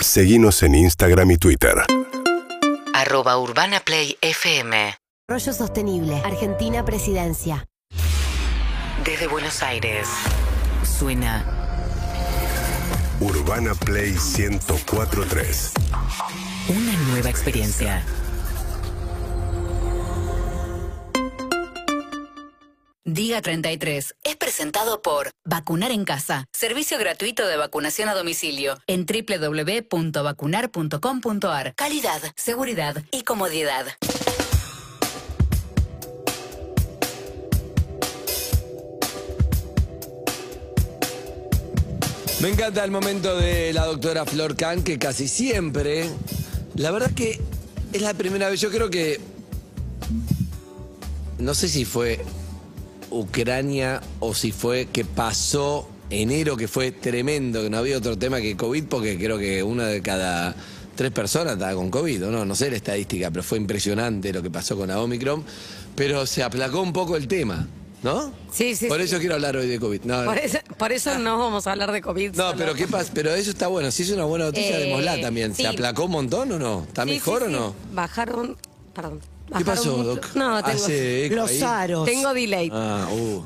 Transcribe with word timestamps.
Seguimos 0.00 0.62
en 0.62 0.74
Instagram 0.74 1.32
y 1.32 1.36
Twitter. 1.38 1.74
Arroba 2.94 3.38
Urbana 3.38 3.80
Play 3.80 4.16
FM. 4.20 4.94
Rollo 5.28 5.52
Sostenible, 5.52 6.16
Argentina 6.24 6.84
Presidencia. 6.84 7.66
Desde 9.04 9.26
Buenos 9.26 9.62
Aires. 9.62 10.06
Suena 10.82 11.44
Urbana 13.20 13.74
Play 13.74 14.12
1043. 14.12 15.72
una 16.68 16.92
nueva 17.10 17.28
experiencia. 17.28 18.02
Diga 23.10 23.40
33 23.40 24.16
es 24.22 24.36
presentado 24.36 25.00
por 25.00 25.30
Vacunar 25.42 25.92
en 25.92 26.04
Casa, 26.04 26.44
servicio 26.52 26.98
gratuito 26.98 27.46
de 27.46 27.56
vacunación 27.56 28.10
a 28.10 28.14
domicilio 28.14 28.76
en 28.86 29.06
www.vacunar.com.ar. 29.06 31.74
Calidad, 31.74 32.20
seguridad 32.36 33.02
y 33.10 33.22
comodidad. 33.22 33.86
Me 42.42 42.50
encanta 42.50 42.84
el 42.84 42.90
momento 42.90 43.38
de 43.38 43.72
la 43.72 43.86
doctora 43.86 44.26
Flor 44.26 44.54
Kahn, 44.54 44.84
que 44.84 44.98
casi 44.98 45.28
siempre, 45.28 46.10
la 46.74 46.90
verdad 46.90 47.10
que 47.12 47.40
es 47.94 48.02
la 48.02 48.12
primera 48.12 48.50
vez, 48.50 48.60
yo 48.60 48.70
creo 48.70 48.90
que, 48.90 49.18
no 51.38 51.54
sé 51.54 51.70
si 51.70 51.86
fue 51.86 52.22
Ucrania 53.10 54.00
o 54.20 54.34
si 54.34 54.52
fue 54.52 54.86
que 54.92 55.04
pasó 55.04 55.88
enero, 56.10 56.56
que 56.56 56.68
fue 56.68 56.90
tremendo, 56.92 57.62
que 57.62 57.70
no 57.70 57.78
había 57.78 57.98
otro 57.98 58.16
tema 58.18 58.40
que 58.40 58.56
COVID, 58.56 58.84
porque 58.84 59.18
creo 59.18 59.38
que 59.38 59.62
una 59.62 59.86
de 59.86 60.00
cada 60.02 60.54
tres 60.96 61.12
personas 61.12 61.54
estaba 61.54 61.74
con 61.74 61.90
COVID, 61.90 62.26
¿o 62.26 62.30
no? 62.30 62.44
No 62.44 62.54
sé 62.54 62.70
la 62.70 62.76
estadística, 62.76 63.30
pero 63.30 63.42
fue 63.42 63.58
impresionante 63.58 64.32
lo 64.32 64.42
que 64.42 64.50
pasó 64.50 64.76
con 64.76 64.88
la 64.88 65.00
Omicron, 65.00 65.44
pero 65.94 66.26
se 66.26 66.42
aplacó 66.42 66.80
un 66.80 66.92
poco 66.92 67.16
el 67.16 67.28
tema, 67.28 67.68
¿no? 68.02 68.32
Sí, 68.50 68.74
sí, 68.74 68.86
Por 68.86 68.98
sí. 68.98 69.04
eso 69.04 69.18
quiero 69.18 69.34
hablar 69.36 69.56
hoy 69.56 69.68
de 69.68 69.78
COVID. 69.78 70.00
No, 70.04 70.24
Por 70.24 70.38
eso, 70.38 70.58
por 70.76 70.90
eso 70.92 71.16
no 71.18 71.38
vamos 71.38 71.66
a 71.66 71.72
hablar 71.72 71.92
de 71.92 72.00
COVID. 72.00 72.30
no, 72.34 72.42
solo. 72.50 72.56
pero 72.58 72.74
¿qué 72.74 72.88
pasa? 72.88 73.10
Pero 73.14 73.32
eso 73.34 73.50
está 73.50 73.68
bueno. 73.68 73.90
Si 73.92 74.02
es 74.02 74.10
una 74.10 74.24
buena 74.24 74.46
noticia, 74.46 74.78
Eh, 74.78 74.84
démosla 74.86 75.20
también. 75.20 75.54
¿Se 75.54 75.66
aplacó 75.68 76.06
un 76.06 76.12
montón 76.12 76.50
o 76.52 76.58
no? 76.58 76.84
¿Está 76.88 77.04
Sí, 77.04 77.10
mejor 77.10 77.44
o 77.44 77.48
no? 77.48 77.74
Bajaron. 77.92 78.56
Perdón. 78.94 79.20
¿Qué 79.48 79.54
bajaron 79.64 79.76
pasó, 79.76 79.96
mucho- 79.96 80.14
Doc? 80.16 80.34
No, 80.34 80.62
tengo, 80.62 80.76
Hace 80.84 81.26
eco 81.26 81.34
Los 81.36 81.50
ahí. 81.50 81.62
aros. 81.62 82.04
tengo 82.04 82.34
delay. 82.34 82.70
Ah, 82.72 83.08
uh. 83.12 83.42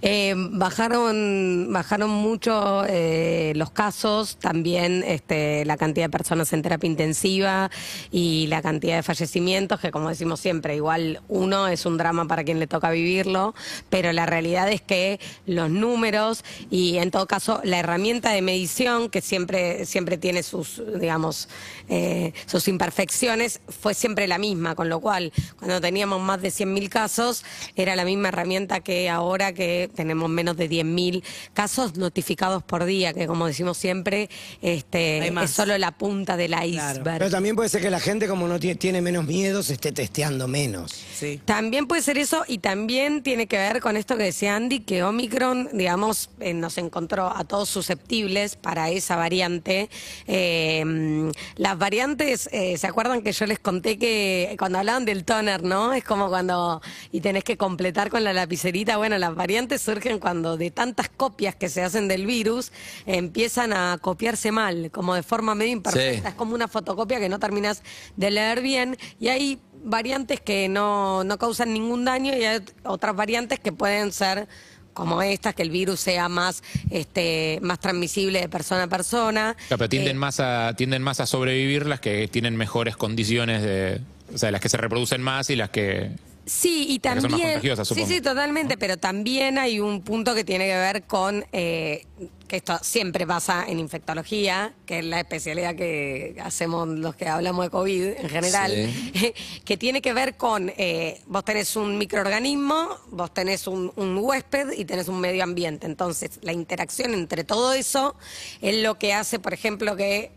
Eh, 0.00 0.34
bajaron, 0.36 1.68
bajaron 1.70 2.08
mucho 2.10 2.84
eh, 2.88 3.52
los 3.56 3.70
casos, 3.70 4.36
también 4.36 5.02
este, 5.06 5.64
la 5.64 5.76
cantidad 5.76 6.06
de 6.06 6.10
personas 6.10 6.52
en 6.52 6.62
terapia 6.62 6.86
intensiva 6.88 7.70
y 8.12 8.46
la 8.46 8.62
cantidad 8.62 8.96
de 8.96 9.02
fallecimientos, 9.02 9.80
que 9.80 9.90
como 9.90 10.08
decimos 10.08 10.38
siempre, 10.40 10.76
igual 10.76 11.20
uno 11.28 11.66
es 11.68 11.84
un 11.84 11.96
drama 11.98 12.26
para 12.28 12.44
quien 12.44 12.60
le 12.60 12.66
toca 12.68 12.90
vivirlo, 12.90 13.54
pero 13.90 14.12
la 14.12 14.24
realidad 14.26 14.70
es 14.70 14.80
que 14.82 15.18
los 15.46 15.68
números 15.68 16.44
y 16.70 16.98
en 16.98 17.10
todo 17.10 17.26
caso 17.26 17.60
la 17.64 17.78
herramienta 17.80 18.30
de 18.32 18.40
medición, 18.42 19.08
que 19.10 19.20
siempre, 19.20 19.84
siempre 19.84 20.16
tiene 20.16 20.42
sus, 20.44 20.80
digamos, 21.00 21.48
eh, 21.88 22.32
sus 22.46 22.68
imperfecciones, 22.68 23.60
fue 23.68 23.94
siempre 23.94 24.28
la 24.28 24.38
misma, 24.38 24.74
con 24.76 24.88
lo 24.88 25.00
cual 25.00 25.32
cuando 25.58 25.80
teníamos 25.80 26.20
más 26.20 26.40
de 26.42 26.48
100.000 26.50 26.88
casos, 26.88 27.44
era 27.76 27.96
la 27.96 28.04
misma 28.04 28.28
herramienta 28.28 28.80
que 28.80 29.08
ahora 29.08 29.52
que 29.52 29.90
tenemos 29.94 30.28
menos 30.30 30.56
de 30.56 30.68
10.000 30.68 31.22
casos 31.54 31.96
notificados 31.96 32.62
por 32.62 32.84
día, 32.84 33.12
que 33.12 33.26
como 33.26 33.46
decimos 33.46 33.76
siempre, 33.78 34.28
este, 34.62 35.26
es 35.28 35.50
solo 35.50 35.76
la 35.78 35.92
punta 35.92 36.36
del 36.36 36.52
iceberg. 36.62 37.02
Pero 37.18 37.30
también 37.30 37.56
puede 37.56 37.68
ser 37.68 37.80
que 37.82 37.90
la 37.90 38.00
gente, 38.00 38.28
como 38.28 38.46
no 38.48 38.58
tie- 38.58 38.78
tiene 38.78 39.00
menos 39.00 39.26
miedo, 39.26 39.62
se 39.62 39.74
esté 39.74 39.92
testeando 39.92 40.48
menos. 40.48 40.92
Sí. 41.16 41.40
También 41.44 41.86
puede 41.86 42.02
ser 42.02 42.18
eso 42.18 42.44
y 42.46 42.58
también 42.58 43.22
tiene 43.22 43.46
que 43.46 43.56
ver 43.56 43.80
con 43.80 43.96
esto 43.96 44.16
que 44.16 44.24
decía 44.24 44.56
Andy, 44.56 44.80
que 44.80 45.02
Omicron, 45.02 45.68
digamos, 45.72 46.30
eh, 46.40 46.54
nos 46.54 46.78
encontró 46.78 47.34
a 47.34 47.44
todos 47.44 47.68
susceptibles 47.68 48.56
para 48.56 48.90
esa 48.90 49.16
variante. 49.16 49.88
Eh, 50.26 51.30
las 51.56 51.78
variantes, 51.78 52.48
eh, 52.52 52.76
¿se 52.78 52.86
acuerdan 52.86 53.22
que 53.22 53.32
yo 53.32 53.46
les 53.46 53.58
conté 53.58 53.98
que 53.98 54.54
cuando 54.58 54.78
hablaban 54.78 55.04
del 55.04 55.24
toner, 55.28 55.62
¿no? 55.62 55.92
Es 55.92 56.04
como 56.04 56.28
cuando, 56.28 56.80
y 57.12 57.20
tenés 57.20 57.44
que 57.44 57.58
completar 57.58 58.08
con 58.08 58.24
la 58.24 58.32
lapicerita, 58.32 58.96
bueno, 58.96 59.18
las 59.18 59.34
variantes 59.34 59.82
surgen 59.82 60.18
cuando 60.18 60.56
de 60.56 60.70
tantas 60.70 61.10
copias 61.10 61.54
que 61.54 61.68
se 61.68 61.82
hacen 61.82 62.08
del 62.08 62.24
virus, 62.24 62.72
empiezan 63.04 63.74
a 63.74 63.98
copiarse 64.00 64.50
mal, 64.52 64.90
como 64.90 65.14
de 65.14 65.22
forma 65.22 65.54
medio 65.54 65.72
imperfecta. 65.72 66.22
Sí. 66.22 66.28
Es 66.28 66.34
como 66.34 66.54
una 66.54 66.66
fotocopia 66.66 67.20
que 67.20 67.28
no 67.28 67.38
terminas 67.38 67.82
de 68.16 68.30
leer 68.30 68.62
bien 68.62 68.96
y 69.20 69.28
hay 69.28 69.58
variantes 69.84 70.40
que 70.40 70.68
no, 70.68 71.24
no 71.24 71.38
causan 71.38 71.74
ningún 71.74 72.06
daño 72.06 72.34
y 72.34 72.44
hay 72.44 72.62
otras 72.84 73.14
variantes 73.14 73.60
que 73.60 73.70
pueden 73.70 74.12
ser 74.12 74.48
como 74.94 75.22
estas, 75.22 75.54
que 75.54 75.62
el 75.62 75.70
virus 75.70 76.00
sea 76.00 76.28
más, 76.28 76.62
este, 76.90 77.60
más 77.62 77.78
transmisible 77.78 78.40
de 78.40 78.48
persona 78.48 78.84
a 78.84 78.88
persona. 78.88 79.54
Claro, 79.68 79.78
pero 79.78 79.88
tienden, 79.88 80.16
Eh, 80.16 80.18
más 80.18 80.40
a, 80.40 80.72
tienden 80.74 81.02
más 81.02 81.20
a 81.20 81.26
sobrevivir 81.26 81.86
las 81.86 82.00
que 82.00 82.26
tienen 82.28 82.56
mejores 82.56 82.96
condiciones 82.96 83.62
de. 83.62 84.00
O 84.32 84.38
sea, 84.38 84.50
las 84.50 84.60
que 84.60 84.68
se 84.68 84.76
reproducen 84.76 85.22
más 85.22 85.50
y 85.50 85.56
las 85.56 85.70
que. 85.70 86.10
Sí, 86.44 86.86
y 86.88 86.98
Porque 86.98 87.20
son 87.20 87.30
más 87.32 87.40
también. 87.40 87.84
sí, 87.84 88.06
sí, 88.06 88.20
totalmente, 88.22 88.78
pero 88.78 88.96
también 88.96 89.58
hay 89.58 89.80
un 89.80 90.00
punto 90.00 90.34
que 90.34 90.44
tiene 90.44 90.66
que 90.66 90.76
ver 90.76 91.02
con 91.02 91.44
eh, 91.52 92.06
que 92.48 92.56
esto 92.56 92.78
siempre 92.80 93.26
pasa 93.26 93.66
en 93.68 93.78
infectología, 93.78 94.72
que 94.86 95.00
es 95.00 95.04
la 95.04 95.20
especialidad 95.20 95.76
que 95.76 96.36
hacemos 96.42 96.88
los 96.88 97.14
que 97.14 97.28
hablamos 97.28 97.66
de 97.66 97.70
COVID 97.70 98.04
en 98.16 98.28
general, 98.30 98.72
que 99.64 99.76
tiene 99.76 100.00
que 100.00 100.14
ver 100.14 100.38
con 100.38 100.72
eh, 100.78 101.20
vos 101.26 101.44
tenés 101.44 101.76
un 101.76 101.98
microorganismo, 101.98 102.96
vos 103.10 103.32
tenés 103.34 103.66
un, 103.66 103.92
un 103.96 104.16
huésped 104.16 104.72
y 104.72 104.86
tenés 104.86 105.08
un 105.08 105.20
medio 105.20 105.44
ambiente. 105.44 105.86
Entonces, 105.86 106.38
la 106.40 106.54
interacción 106.54 107.12
entre 107.12 107.44
todo 107.44 107.74
eso 107.74 108.16
es 108.62 108.82
lo 108.82 108.98
que 108.98 109.12
hace, 109.12 109.38
por 109.38 109.52
ejemplo, 109.52 109.96
que 109.96 110.32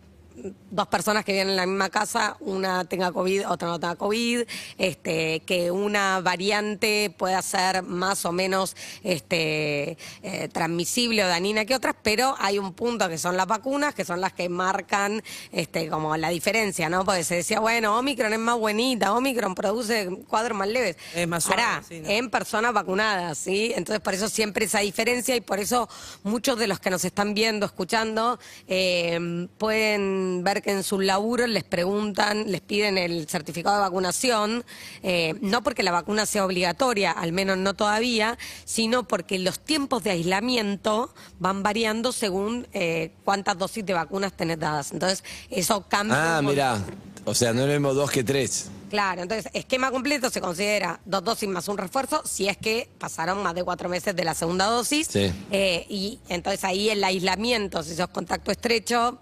dos 0.69 0.88
personas 0.88 1.25
que 1.25 1.34
viven 1.34 1.50
en 1.50 1.56
la 1.56 1.66
misma 1.66 1.90
casa, 1.90 2.38
una 2.40 2.86
tenga 2.86 3.12
COVID, 3.12 3.50
otra 3.50 3.68
no 3.68 3.80
tenga 3.80 3.96
COVID, 3.96 4.44
este, 4.78 5.42
que 5.42 5.72
una 5.72 6.22
variante 6.22 7.14
pueda 7.18 7.42
ser 7.42 7.84
más 7.84 8.25
o 8.25 8.31
menos 8.31 8.75
este, 9.03 9.97
eh, 10.24 10.50
transmisible 10.52 11.24
o 11.24 11.28
dañina 11.28 11.66
que 11.66 11.75
otras, 11.75 11.96
pero 12.02 12.36
hay 12.40 12.59
un 12.59 12.74
punto 12.74 13.08
que 13.09 13.18
son 13.18 13.38
las 13.38 13.47
vacunas, 13.47 13.94
que 13.94 14.06
son 14.06 14.22
las 14.22 14.34
que 14.34 14.50
marcan 14.50 15.22
este, 15.52 15.90
como 15.90 16.16
la 16.18 16.30
diferencia, 16.30 16.90
¿no? 16.90 17.06
Porque 17.06 17.24
se 17.24 17.36
decía, 17.36 17.59
bueno, 17.59 17.97
Omicron 17.97 18.34
es 18.34 18.40
más 18.40 18.58
buenita, 18.58 19.14
Omicron 19.14 19.56
produce 19.56 20.09
cuadros 20.28 20.58
más 20.58 20.68
leves. 20.68 20.97
Es 21.14 21.28
más 21.28 21.44
suave, 21.44 21.62
sí, 21.88 22.00
¿no? 22.00 22.09
en 22.09 22.30
personas 22.30 22.74
vacunadas, 22.74 23.38
¿sí? 23.38 23.74
Entonces, 23.75 24.02
por 24.02 24.14
eso 24.14 24.30
siempre 24.30 24.66
esa 24.66 24.80
diferencia 24.80 25.36
y 25.36 25.41
por 25.41 25.59
eso 25.59 25.90
muchos 26.24 26.58
de 26.58 26.68
los 26.68 26.80
que 26.80 26.90
nos 26.90 27.03
están 27.06 27.34
viendo, 27.34 27.66
escuchando, 27.66 28.40
eh, 28.68 29.47
pueden 29.58 30.21
ver 30.44 30.62
que 30.62 30.72
en 30.72 30.84
sus 30.84 31.04
laburos 31.04 31.50
les 31.50 31.64
preguntan, 31.64 32.52
les 32.52 32.62
piden 32.62 32.98
el 32.98 33.28
certificado 33.28 33.76
de 33.76 33.82
vacunación, 33.82 34.64
eh, 35.04 35.36
no 35.42 35.64
porque 35.64 35.84
la 35.84 35.92
vacuna 35.92 36.26
sea 36.26 36.46
obligatoria, 36.46 37.12
al 37.12 37.32
menos 37.32 37.58
no 37.58 37.74
todavía, 37.74 38.38
sino 38.66 39.08
porque 39.08 39.40
los 39.40 39.59
tiempos 39.59 40.04
de 40.04 40.12
aislamiento 40.12 41.14
van 41.40 41.64
variando 41.64 42.12
según 42.12 42.68
eh, 42.74 43.12
cuántas 43.24 43.58
dosis 43.58 43.86
de 43.86 43.94
vacunas 43.94 44.34
tenés 44.34 44.59
dadas. 44.59 44.92
Entonces, 44.92 45.24
eso 45.50 45.86
cambia. 45.88 46.38
Ah, 46.38 46.42
mirá. 46.42 46.78
O 47.26 47.36
sea, 47.36 47.54
no 47.54 47.62
es 47.62 47.68
lo 47.68 47.74
mismo 47.74 47.94
dos 47.94 48.09
que 48.12 48.24
tres. 48.24 48.70
Claro, 48.92 49.22
entonces 49.22 49.50
esquema 49.54 49.90
completo 49.90 50.30
se 50.30 50.42
considera 50.42 51.00
dos 51.06 51.24
dosis 51.24 51.48
más 51.48 51.70
un 51.70 51.78
refuerzo 51.78 52.22
si 52.26 52.50
es 52.50 52.58
que 52.58 52.90
pasaron 53.00 53.42
más 53.42 53.56
de 53.56 53.64
cuatro 53.64 53.88
meses 53.88 54.14
de 54.14 54.26
la 54.26 54.34
segunda 54.34 54.66
dosis. 54.66 55.08
Sí. 55.08 55.32
Eh, 55.50 55.86
y 55.88 56.20
entonces 56.28 56.62
ahí 56.66 56.90
el 56.90 57.02
aislamiento, 57.02 57.84
si 57.84 57.96
sos 57.96 58.09
contacto 58.09 58.52
estrecho, 58.52 59.20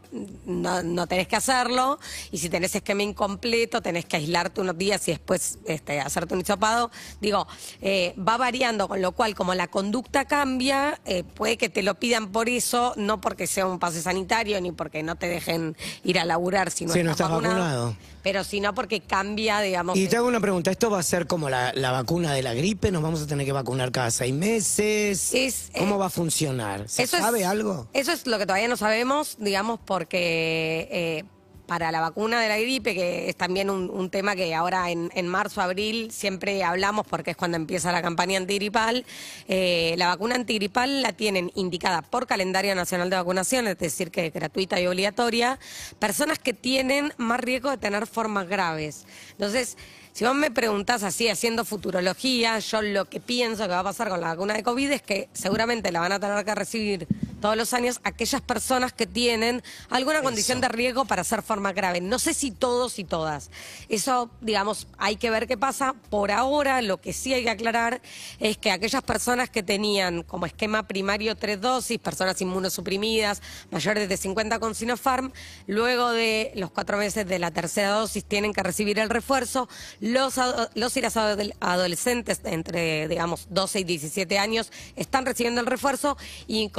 no, 0.48 0.82
no 0.82 1.06
tenés 1.06 1.28
que 1.28 1.36
hacerlo. 1.36 2.00
Y 2.32 2.40
si 2.40 2.50
tenés 2.50 2.74
esquema 2.74 3.04
incompleto, 3.04 3.80
tenés 3.80 4.06
que 4.06 4.16
aislarte 4.18 4.60
unos 4.60 4.76
días 4.76 5.08
y 5.08 5.12
después 5.12 5.60
este, 5.66 6.00
hacerte 6.00 6.34
un 6.34 6.42
hisopado. 6.42 6.90
Digo, 7.22 7.46
eh, 7.80 8.16
va 8.18 8.38
variando, 8.38 8.88
con 8.88 9.04
lo 9.04 9.12
cual 9.12 9.36
como 9.36 9.54
la 9.54 9.68
conducta 9.68 10.26
cambia, 10.26 11.00
eh, 11.06 11.24
puede 11.24 11.58
que 11.58 11.70
te 11.70 11.84
lo 11.84 11.94
pidan 11.94 12.32
por 12.32 12.50
eso, 12.50 12.94
no 12.98 13.22
porque 13.22 13.46
sea 13.46 13.68
un 13.68 13.78
pase 13.78 14.02
sanitario 14.02 14.60
ni 14.62 14.72
porque 14.72 15.04
no 15.04 15.16
te 15.16 15.28
dejen 15.28 15.78
ir 16.04 16.18
a 16.18 16.26
laburar 16.26 16.72
si 16.72 16.88
no, 16.88 16.94
Si 16.94 17.04
no 17.04 17.12
estás 17.12 17.30
vacunado. 17.30 17.89
Pero 18.24 18.44
sino 18.44 18.74
porque 18.76 19.02
cambia, 19.02 19.62
digamos. 19.62 19.98
Y 19.98 20.08
te 20.08 20.18
hago 20.18 20.28
una 20.28 20.40
pregunta, 20.40 20.72
¿esto 20.72 20.90
va 20.90 21.00
a 21.00 21.04
ser 21.04 21.28
como 21.28 21.50
la, 21.50 21.72
la 21.74 21.92
vacuna 21.92 22.34
de 22.34 22.44
la 22.44 22.54
gripe? 22.54 22.92
¿Nos 22.92 23.02
vamos 23.02 23.22
a 23.22 23.28
tener 23.28 23.46
que 23.46 23.52
vacunar 23.52 23.92
cada 23.92 24.12
seis 24.12 24.34
meses? 24.34 25.34
Es, 25.34 25.72
¿Cómo 25.78 25.96
eh, 25.96 26.00
va 26.00 26.06
a 26.08 26.10
funcionar? 26.10 26.88
¿Se 26.90 27.04
eso 27.04 27.18
es- 27.18 27.24
sabe 27.24 27.46
algo? 27.46 27.88
Eso 27.94 28.12
es 28.12 28.28
lo 28.28 28.38
que 28.38 28.46
todavía 28.46 28.68
no 28.68 28.78
sabemos, 28.78 29.38
digamos, 29.40 29.80
porque 29.86 30.88
eh, 30.92 31.24
para 31.70 31.92
la 31.92 32.02
vacuna 32.02 32.42
de 32.42 32.50
la 32.50 32.58
gripe, 32.58 32.96
que 32.96 33.30
es 33.30 33.36
también 33.36 33.70
un, 33.70 33.92
un 33.92 34.10
tema 34.10 34.36
que 34.36 34.56
ahora 34.56 34.90
en, 34.90 35.12
en 35.14 35.28
marzo, 35.28 35.62
abril 35.62 36.10
siempre 36.12 36.64
hablamos 36.64 37.06
porque 37.06 37.32
es 37.32 37.38
cuando 37.38 37.58
empieza 37.58 37.92
la 37.92 38.02
campaña 38.02 38.38
antigripal, 38.38 39.06
eh, 39.48 39.94
la 39.98 40.08
vacuna 40.08 40.34
antigripal 40.34 41.04
la 41.04 41.14
tienen 41.14 41.52
indicada 41.54 42.02
por 42.02 42.26
calendario 42.26 42.74
nacional 42.74 43.12
de 43.12 43.18
vacunación, 43.18 43.68
es 43.68 43.78
decir, 43.78 44.10
que 44.10 44.26
es 44.26 44.34
gratuita 44.34 44.82
y 44.82 44.88
obligatoria, 44.88 45.60
personas 46.00 46.40
que 46.40 46.54
tienen 46.54 47.14
más 47.18 47.40
riesgo 47.40 47.70
de 47.70 47.78
tener 47.78 48.08
formas 48.08 48.48
graves. 48.48 49.06
Entonces, 49.34 49.78
si 50.12 50.26
vos 50.26 50.36
me 50.36 50.50
preguntás 50.50 51.04
así, 51.04 51.30
haciendo 51.30 51.64
futurología, 51.66 52.58
yo 52.60 52.82
lo 52.82 53.06
que 53.06 53.20
pienso 53.20 53.64
que 53.64 53.70
va 53.70 53.80
a 53.80 53.84
pasar 53.84 54.10
con 54.10 54.20
la 54.20 54.30
vacuna 54.30 54.56
de 54.56 54.64
COVID 54.64 54.92
es 54.92 55.02
que 55.04 55.30
seguramente 55.34 55.92
la 55.92 56.00
van 56.00 56.14
a 56.14 56.20
tener 56.20 56.44
que 56.44 56.56
recibir 56.56 57.08
todos 57.40 57.56
los 57.56 57.74
años 57.74 58.00
aquellas 58.04 58.42
personas 58.42 58.94
que 58.94 59.08
tienen 59.08 59.64
alguna 59.90 60.22
condición 60.22 60.62
de 60.62 60.68
riesgo 60.68 61.06
para 61.06 61.22
hacer 61.22 61.42
forma 61.42 61.74
grave. 61.74 62.02
No 62.02 62.20
sé 62.20 62.34
si 62.34 62.52
todos 62.52 63.00
y 63.00 63.04
todas. 63.04 63.50
Eso, 63.90 64.30
digamos, 64.42 64.88
hay 64.98 65.16
que 65.16 65.30
ver 65.30 65.48
qué 65.48 65.58
pasa. 65.58 65.94
Por 66.10 66.32
ahora, 66.32 66.82
lo 66.82 67.00
que 67.02 67.14
sí 67.14 67.34
hay 67.34 67.44
que 67.44 67.50
aclarar 67.50 68.02
es 68.40 68.58
que 68.58 68.72
aquellas 68.72 69.02
personas 69.04 69.50
que 69.50 69.64
tenían 69.64 70.24
como 70.24 70.46
esquema 70.46 70.88
primario 70.88 71.36
tres 71.36 71.62
dosis, 71.62 71.98
personas 72.00 72.42
inmunosuprimidas, 72.42 73.42
mayores 73.72 74.10
de 74.10 74.18
50 74.18 74.60
con 74.60 74.76
Sinopharm, 74.76 75.32
luego 75.68 76.10
de 76.12 76.52
los 76.56 76.72
cuatro 76.72 76.98
meses 76.98 77.28
de 77.28 77.40
la 77.40 77.52
tercera 77.52 77.90
dosis 77.92 78.24
tienen 78.26 78.54
que 78.54 78.64
recibir 78.64 79.00
el 79.00 79.10
refuerzo. 79.10 79.68
Los, 80.00 80.36
los 80.76 80.98
y 80.98 81.02
las 81.02 81.16
adol- 81.16 81.54
adolescentes 81.60 82.42
entre, 82.44 83.08
digamos, 83.08 83.48
12 83.50 83.80
y 83.80 83.84
17 83.84 84.38
años 84.40 84.72
están 84.96 85.26
recibiendo 85.26 85.62
el 85.62 85.68
refuerzo 85.68 86.18
y 86.48 86.70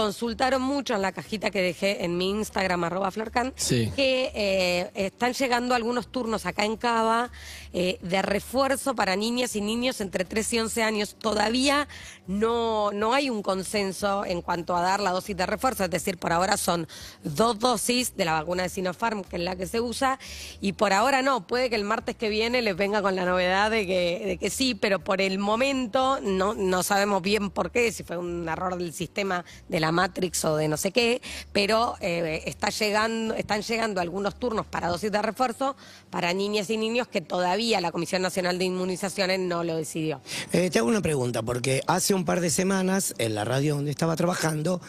mucho 0.58 0.94
en 0.94 1.02
la 1.02 1.12
cajita 1.12 1.50
que 1.50 1.62
dejé 1.62 2.04
en 2.04 2.16
mi 2.16 2.30
Instagram, 2.30 2.84
arroba 2.84 3.10
florcan, 3.10 3.52
Sí. 3.56 3.92
que 3.94 4.32
eh, 4.34 4.90
están 4.94 5.32
llegando 5.34 5.74
algunos 5.74 6.08
turnos 6.08 6.46
acá 6.46 6.64
en 6.64 6.76
Cava 6.76 7.30
eh, 7.72 7.98
de 8.02 8.22
refuerzo 8.22 8.94
para 8.94 9.14
niñas 9.16 9.54
y 9.54 9.60
niños 9.60 10.00
entre 10.00 10.24
3 10.24 10.52
y 10.54 10.58
11 10.60 10.82
años. 10.82 11.16
Todavía 11.18 11.86
no, 12.26 12.90
no 12.92 13.12
hay 13.14 13.30
un 13.30 13.42
consenso 13.42 14.24
en 14.24 14.42
cuanto 14.42 14.76
a 14.76 14.82
dar 14.82 15.00
la 15.00 15.10
dosis 15.12 15.36
de 15.36 15.46
refuerzo, 15.46 15.84
es 15.84 15.90
decir, 15.90 16.18
por 16.18 16.32
ahora 16.32 16.56
son 16.56 16.88
dos 17.22 17.58
dosis 17.58 18.16
de 18.16 18.24
la 18.24 18.32
vacuna 18.34 18.64
de 18.64 18.68
Sinopharm, 18.68 19.22
que 19.24 19.36
es 19.36 19.42
la 19.42 19.56
que 19.56 19.66
se 19.66 19.80
usa, 19.80 20.18
y 20.60 20.72
por 20.72 20.92
ahora 20.92 21.22
no. 21.22 21.46
Puede 21.46 21.70
que 21.70 21.76
el 21.76 21.84
martes 21.84 22.16
que 22.16 22.28
viene 22.28 22.62
les 22.62 22.76
venga 22.76 23.02
con 23.02 23.14
la 23.16 23.24
novedad 23.24 23.70
de 23.70 23.86
que, 23.86 24.22
de 24.26 24.36
que 24.38 24.50
sí, 24.50 24.74
pero 24.74 24.98
por 25.00 25.20
el 25.20 25.38
momento 25.38 26.18
no, 26.22 26.54
no 26.54 26.82
sabemos 26.82 27.22
bien 27.22 27.50
por 27.50 27.70
qué, 27.70 27.92
si 27.92 28.02
fue 28.02 28.16
un 28.16 28.48
error 28.48 28.76
del 28.76 28.92
sistema 28.92 29.44
de 29.68 29.80
la 29.80 29.92
Matrix 29.92 30.39
de 30.48 30.68
no 30.68 30.76
sé 30.76 30.90
qué, 30.90 31.20
pero 31.52 31.96
eh, 32.00 32.42
está 32.46 32.70
llegando, 32.70 33.34
están 33.34 33.62
llegando 33.62 34.00
algunos 34.00 34.38
turnos 34.38 34.66
para 34.66 34.88
dosis 34.88 35.12
de 35.12 35.20
refuerzo 35.20 35.76
para 36.10 36.32
niñas 36.32 36.70
y 36.70 36.76
niños 36.76 37.08
que 37.08 37.20
todavía 37.20 37.80
la 37.80 37.92
Comisión 37.92 38.22
Nacional 38.22 38.58
de 38.58 38.64
Inmunizaciones 38.64 39.38
no 39.40 39.64
lo 39.64 39.76
decidió. 39.76 40.20
Eh, 40.52 40.70
te 40.70 40.78
hago 40.78 40.88
una 40.88 41.02
pregunta, 41.02 41.42
porque 41.42 41.82
hace 41.86 42.14
un 42.14 42.24
par 42.24 42.40
de 42.40 42.50
semanas, 42.50 43.14
en 43.18 43.34
la 43.34 43.44
radio 43.44 43.76
donde 43.76 43.90
estaba 43.90 44.16
trabajando, 44.16 44.80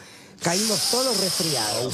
caímos 0.42 0.90
todos 0.92 1.20
resfriados. 1.20 1.94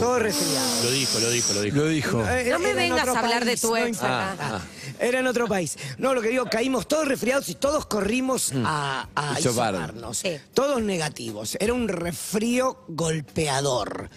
Todos 0.00 0.22
resfriados. 0.22 0.84
Lo 0.84 0.90
dijo, 0.90 1.18
lo 1.18 1.30
dijo, 1.30 1.52
lo 1.54 1.62
dijo. 1.62 1.76
Lo 1.76 1.88
dijo. 1.88 2.18
No 2.50 2.58
me 2.58 2.74
vengas 2.74 3.08
a 3.08 3.18
hablar 3.18 3.44
de 3.44 3.56
tu 3.56 3.76
ex 3.76 3.98
acá. 3.98 4.36
Ah, 4.38 4.60
Era 4.98 5.20
en 5.20 5.26
otro 5.26 5.46
país. 5.48 5.76
No, 5.98 6.14
lo 6.14 6.22
que 6.22 6.28
digo, 6.28 6.46
caímos 6.46 6.86
todos 6.88 7.06
resfriados 7.08 7.48
y 7.48 7.54
todos 7.54 7.86
corrimos 7.86 8.52
a, 8.64 9.08
a. 9.14 9.38
Sí. 10.16 10.36
Todos 10.54 10.82
negativos. 10.82 11.56
Era 11.60 11.74
un 11.74 11.88
resfrío 11.88 12.84
golpeador. 12.88 14.10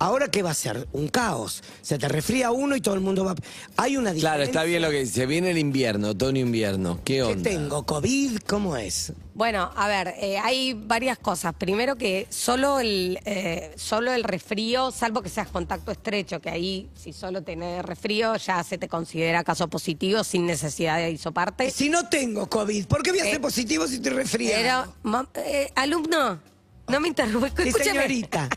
Ahora, 0.00 0.28
¿qué 0.28 0.42
va 0.42 0.50
a 0.50 0.54
ser? 0.54 0.86
Un 0.92 1.08
caos. 1.08 1.62
Se 1.82 1.98
te 1.98 2.08
resfría 2.08 2.50
uno 2.52 2.76
y 2.76 2.80
todo 2.80 2.94
el 2.94 3.00
mundo 3.00 3.24
va... 3.24 3.34
Hay 3.76 3.96
una 3.96 4.12
diferencia. 4.12 4.20
Claro, 4.30 4.42
está 4.44 4.62
bien 4.64 4.82
lo 4.82 4.90
que 4.90 5.00
dice. 5.00 5.26
Viene 5.26 5.50
el 5.50 5.58
invierno, 5.58 6.10
otoño-invierno. 6.10 7.00
¿Qué 7.04 7.14
¿Qué 7.14 7.22
onda? 7.24 7.50
tengo? 7.50 7.84
¿COVID? 7.84 8.38
¿Cómo 8.46 8.76
es? 8.76 9.12
Bueno, 9.34 9.70
a 9.76 9.88
ver, 9.88 10.14
eh, 10.20 10.38
hay 10.38 10.74
varias 10.74 11.18
cosas. 11.18 11.54
Primero 11.54 11.96
que 11.96 12.26
solo 12.30 12.78
el, 12.80 13.18
eh, 13.24 13.72
solo 13.76 14.12
el 14.12 14.24
resfrío, 14.24 14.90
salvo 14.90 15.22
que 15.22 15.28
seas 15.28 15.48
contacto 15.48 15.90
estrecho, 15.92 16.40
que 16.40 16.50
ahí 16.50 16.88
si 16.94 17.12
solo 17.12 17.42
tenés 17.42 17.84
resfrío 17.84 18.34
ya 18.36 18.62
se 18.64 18.78
te 18.78 18.88
considera 18.88 19.42
caso 19.44 19.68
positivo 19.68 20.22
sin 20.24 20.46
necesidad 20.46 20.98
de 20.98 21.10
isoparte. 21.12 21.70
Si 21.70 21.88
no 21.88 22.08
tengo 22.08 22.48
COVID, 22.48 22.86
¿por 22.86 23.02
qué 23.02 23.10
voy 23.10 23.20
a 23.20 23.24
ser 23.24 23.34
Eh, 23.36 23.40
positivo 23.40 23.86
si 23.86 23.98
te 24.00 24.10
resfriado? 24.10 24.84
Pero, 24.92 24.94
ma- 25.04 25.28
eh, 25.36 25.70
alumno, 25.76 26.40
no 26.88 27.00
me 27.00 27.08
interrumpa. 27.08 27.48
Sí, 27.62 27.68
escúchame. 27.68 27.90
señorita. 27.92 28.48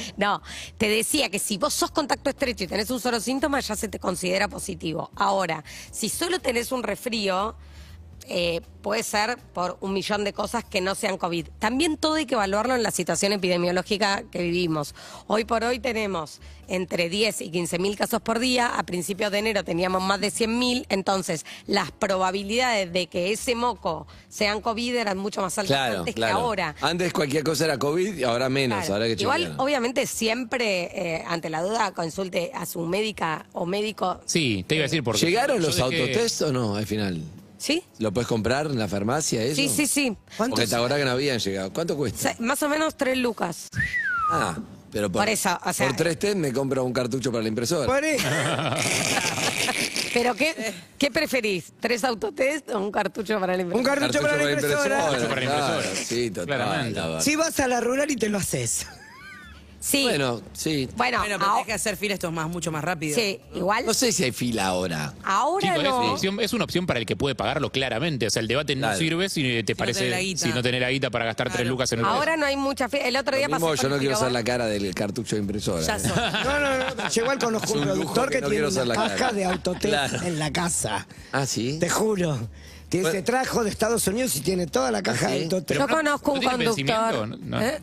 No, 0.16 0.42
te 0.78 0.88
decía 0.88 1.30
que 1.30 1.38
si 1.38 1.56
vos 1.56 1.74
sos 1.74 1.90
contacto 1.90 2.30
estrecho 2.30 2.64
y 2.64 2.66
tenés 2.66 2.90
un 2.90 3.00
solo 3.00 3.20
síntoma, 3.20 3.60
ya 3.60 3.76
se 3.76 3.88
te 3.88 3.98
considera 3.98 4.48
positivo. 4.48 5.10
Ahora, 5.16 5.64
si 5.90 6.08
solo 6.08 6.40
tenés 6.40 6.72
un 6.72 6.82
resfrío, 6.82 7.54
eh, 8.28 8.60
puede 8.82 9.02
ser 9.02 9.36
por 9.52 9.76
un 9.80 9.92
millón 9.92 10.24
de 10.24 10.32
cosas 10.32 10.64
que 10.64 10.80
no 10.80 10.94
sean 10.94 11.18
COVID. 11.18 11.46
También 11.58 11.96
todo 11.96 12.14
hay 12.14 12.26
que 12.26 12.34
evaluarlo 12.34 12.74
en 12.74 12.82
la 12.82 12.90
situación 12.90 13.32
epidemiológica 13.32 14.22
que 14.30 14.42
vivimos. 14.42 14.94
Hoy 15.26 15.44
por 15.44 15.64
hoy 15.64 15.78
tenemos 15.80 16.40
entre 16.68 17.08
10 17.08 17.40
y 17.42 17.50
15 17.50 17.78
mil 17.78 17.96
casos 17.96 18.22
por 18.22 18.38
día. 18.38 18.78
A 18.78 18.84
principios 18.84 19.32
de 19.32 19.38
enero 19.38 19.64
teníamos 19.64 20.02
más 20.02 20.20
de 20.20 20.30
100 20.30 20.58
mil. 20.58 20.86
Entonces, 20.88 21.44
las 21.66 21.90
probabilidades 21.90 22.92
de 22.92 23.08
que 23.08 23.32
ese 23.32 23.54
moco 23.54 24.06
sean 24.28 24.60
COVID 24.60 24.94
eran 24.96 25.18
mucho 25.18 25.42
más 25.42 25.58
altas 25.58 25.76
Claro, 25.76 25.98
antes 26.00 26.14
claro. 26.14 26.36
que 26.36 26.40
ahora. 26.40 26.74
Antes 26.80 27.12
cualquier 27.12 27.42
cosa 27.44 27.64
era 27.64 27.78
COVID 27.78 28.16
y 28.18 28.22
ahora 28.24 28.48
menos. 28.48 28.78
Claro. 28.78 28.92
Ahora 28.94 29.04
hay 29.06 29.16
que 29.16 29.22
Igual, 29.22 29.54
obviamente, 29.58 30.06
siempre, 30.06 31.16
eh, 31.16 31.24
ante 31.26 31.50
la 31.50 31.62
duda, 31.62 31.92
consulte 31.92 32.52
a 32.54 32.64
su 32.66 32.80
médica 32.86 33.46
o 33.52 33.66
médico. 33.66 34.20
Sí, 34.26 34.64
te 34.66 34.76
iba 34.76 34.82
a 34.84 34.86
decir 34.86 35.02
porque. 35.02 35.26
¿Llegaron 35.26 35.60
yo 35.60 35.66
los 35.66 35.76
dejé- 35.76 35.82
autotest 36.02 36.42
o 36.42 36.52
no 36.52 36.76
al 36.76 36.86
final? 36.86 37.20
¿Sí? 37.60 37.84
¿Lo 37.98 38.10
puedes 38.10 38.26
comprar 38.26 38.66
en 38.66 38.78
la 38.78 38.88
farmacia 38.88 39.42
eso? 39.44 39.56
Sí, 39.56 39.68
sí, 39.68 39.86
sí. 39.86 40.16
Porque 40.38 40.66
te 40.66 40.74
acordás 40.74 40.98
que 40.98 41.04
no 41.04 41.10
habían 41.10 41.38
llegado. 41.38 41.70
¿Cuánto 41.74 41.94
cuesta? 41.94 42.32
Se- 42.34 42.42
Más 42.42 42.62
o 42.62 42.70
menos 42.70 42.96
tres 42.96 43.18
lucas. 43.18 43.68
Ah, 44.30 44.56
pero 44.90 45.12
por, 45.12 45.20
Por 45.22 45.28
eso, 45.28 45.58
o 45.62 45.72
sea- 45.74 45.86
por 45.88 45.96
tres 45.96 46.18
test 46.18 46.36
me 46.36 46.54
compro 46.54 46.82
un 46.84 46.92
cartucho 46.94 47.30
para 47.30 47.42
la 47.42 47.48
impresora. 47.50 47.86
¿Pero 50.14 50.34
qué, 50.34 50.74
qué 50.98 51.10
preferís? 51.10 51.72
¿Tres 51.78 52.02
autotest 52.04 52.70
o 52.70 52.80
un 52.80 52.90
cartucho 52.90 53.38
para 53.38 53.54
el 53.54 53.66
Un 53.72 53.82
cartucho 53.84 54.20
para 54.22 54.36
la 54.38 54.50
impresora. 54.52 54.96
Cartucho 54.98 55.28
para 55.28 55.40
la 55.40 55.44
impresora. 55.44 55.80
Claro, 55.82 55.96
sí, 56.04 56.30
total. 56.30 56.46
Claramente. 56.46 56.98
la 56.98 57.06
verdad. 57.06 57.20
Si 57.22 57.36
vas 57.36 57.60
a 57.60 57.68
la 57.68 57.80
rural 57.80 58.10
y 58.10 58.16
te 58.16 58.28
lo 58.30 58.38
haces. 58.38 58.86
Sí. 59.82 60.02
Bueno, 60.02 60.42
sí. 60.52 60.86
Bueno, 60.94 61.18
Bueno, 61.20 61.36
pero 61.38 61.50
ahora- 61.50 61.52
tenés 61.54 61.66
que 61.68 61.72
hacer 61.72 61.96
fila 61.96 62.12
esto 62.12 62.26
es 62.28 62.32
más, 62.34 62.48
mucho 62.50 62.70
más 62.70 62.84
rápido. 62.84 63.16
sí, 63.16 63.40
igual. 63.54 63.86
No 63.86 63.94
sé 63.94 64.12
si 64.12 64.24
hay 64.24 64.32
fila 64.32 64.66
ahora. 64.66 65.14
Ahora 65.24 65.62
Chicos, 65.68 65.76
es, 65.78 65.80
una 65.80 65.90
no. 66.06 66.12
opción, 66.12 66.40
es 66.40 66.52
una 66.52 66.64
opción 66.64 66.86
para 66.86 66.98
el 67.00 67.06
que 67.06 67.16
puede 67.16 67.34
pagarlo 67.34 67.72
claramente. 67.72 68.26
O 68.26 68.30
sea, 68.30 68.40
el 68.42 68.48
debate 68.48 68.74
no 68.76 68.82
Claro. 68.88 68.98
sirve 68.98 69.28
si 69.30 69.62
te 69.62 69.74
parece. 69.74 70.00
tenés 70.00 70.10
la 70.12 70.20
guita. 70.20 70.46
si 70.46 70.52
no 70.52 70.62
tenés 70.62 70.80
la 70.82 70.90
guita 70.90 71.08
para 71.10 71.24
gastar 71.24 71.46
tres 71.48 71.60
Claro. 71.62 71.70
lucas 71.70 71.90
en 71.92 72.00
el 72.00 72.04
Ahora 72.04 72.36
no 72.36 72.44
hay 72.44 72.56
mucha 72.58 72.90
fe. 72.90 73.08
El 73.08 73.16
otro 73.16 73.32
Lo 73.32 73.38
día 73.38 73.48
mismo, 73.48 73.70
pasé 73.70 73.82
yo 73.82 73.88
no 73.88 73.96
quiero 73.98 74.16
usar 74.16 74.30
la 74.32 74.44
cara 74.44 74.66
del 74.66 74.94
cartucho 74.94 75.36
de 75.36 75.40
impresora. 75.40 75.82
Ya 75.86 75.96
¿eh? 75.96 76.00
sos. 76.00 76.12
No, 76.44 76.60
no, 76.60 76.94
no. 76.94 77.08
Yo 77.08 77.22
igual 77.22 77.38
conozco 77.38 77.64
Es 77.66 77.72
un 77.72 77.78
un 77.78 77.88
lujo 77.88 77.98
productor 78.00 78.28
que 78.28 78.34
que, 78.36 78.40
no 78.42 78.48
tiene 78.48 78.56
quiero 78.56 78.68
usar 78.68 78.84
una 78.84 78.94
la 78.94 79.02
caja 79.02 79.16
cara. 79.16 79.32
de 79.32 79.44
autotest 79.46 79.86
Claro. 79.86 80.22
en 80.26 80.38
la 80.38 80.52
casa. 80.52 81.06
Ah, 81.32 81.46
sí. 81.46 81.78
Te 81.80 81.88
juro. 81.88 82.38
Que 82.90 83.04
se 83.04 83.22
trajo 83.22 83.62
de 83.62 83.70
Estados 83.70 84.06
Unidos 84.08 84.34
y 84.36 84.40
tiene 84.40 84.66
toda 84.66 84.90
la 84.90 85.00
caja 85.02 85.28
¿Ah, 85.28 85.30
sí? 85.30 85.48
de. 85.48 85.74
Yo 85.74 85.86
conozco 85.86 86.32
¿no 86.34 86.40
un 86.40 86.44
conductor. 86.44 87.38
¿Eh? 87.60 87.80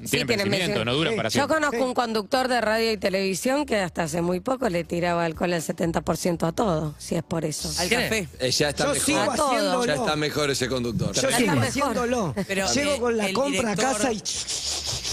Yo 1.31 1.47
conozco 1.47 1.85
un 1.85 1.93
conductor 1.93 2.47
de 2.49 2.59
radio 2.59 2.91
y 2.91 2.97
televisión 2.97 3.65
que 3.65 3.77
hasta 3.77 4.03
hace 4.03 4.21
muy 4.21 4.41
poco 4.41 4.67
le 4.69 4.83
tiraba 4.83 5.23
alcohol 5.23 5.53
al 5.53 5.61
70% 5.61 6.47
a 6.47 6.51
todo, 6.51 6.93
si 6.97 7.15
es 7.15 7.23
por 7.23 7.45
eso. 7.45 7.71
Al 7.79 7.89
café. 7.89 8.27
Eh, 8.39 8.51
ya 8.51 8.69
está 8.69 8.83
Yo 8.85 8.89
mejor. 8.93 9.05
sigo 9.05 9.19
haciéndolo. 9.19 9.85
Ya 9.85 9.95
está 9.95 10.15
mejor 10.17 10.49
ese 10.51 10.67
conductor. 10.67 11.13
Yo 11.13 11.29
Ya 11.29 11.37
sigo 11.37 11.51
haciéndolo. 11.53 12.35
Pero, 12.47 12.67
Llego 12.73 12.99
con 12.99 13.17
la 13.17 13.27
el 13.27 13.33
compra 13.33 13.71
a 13.71 13.75
casa 13.75 14.11
y... 14.11 14.21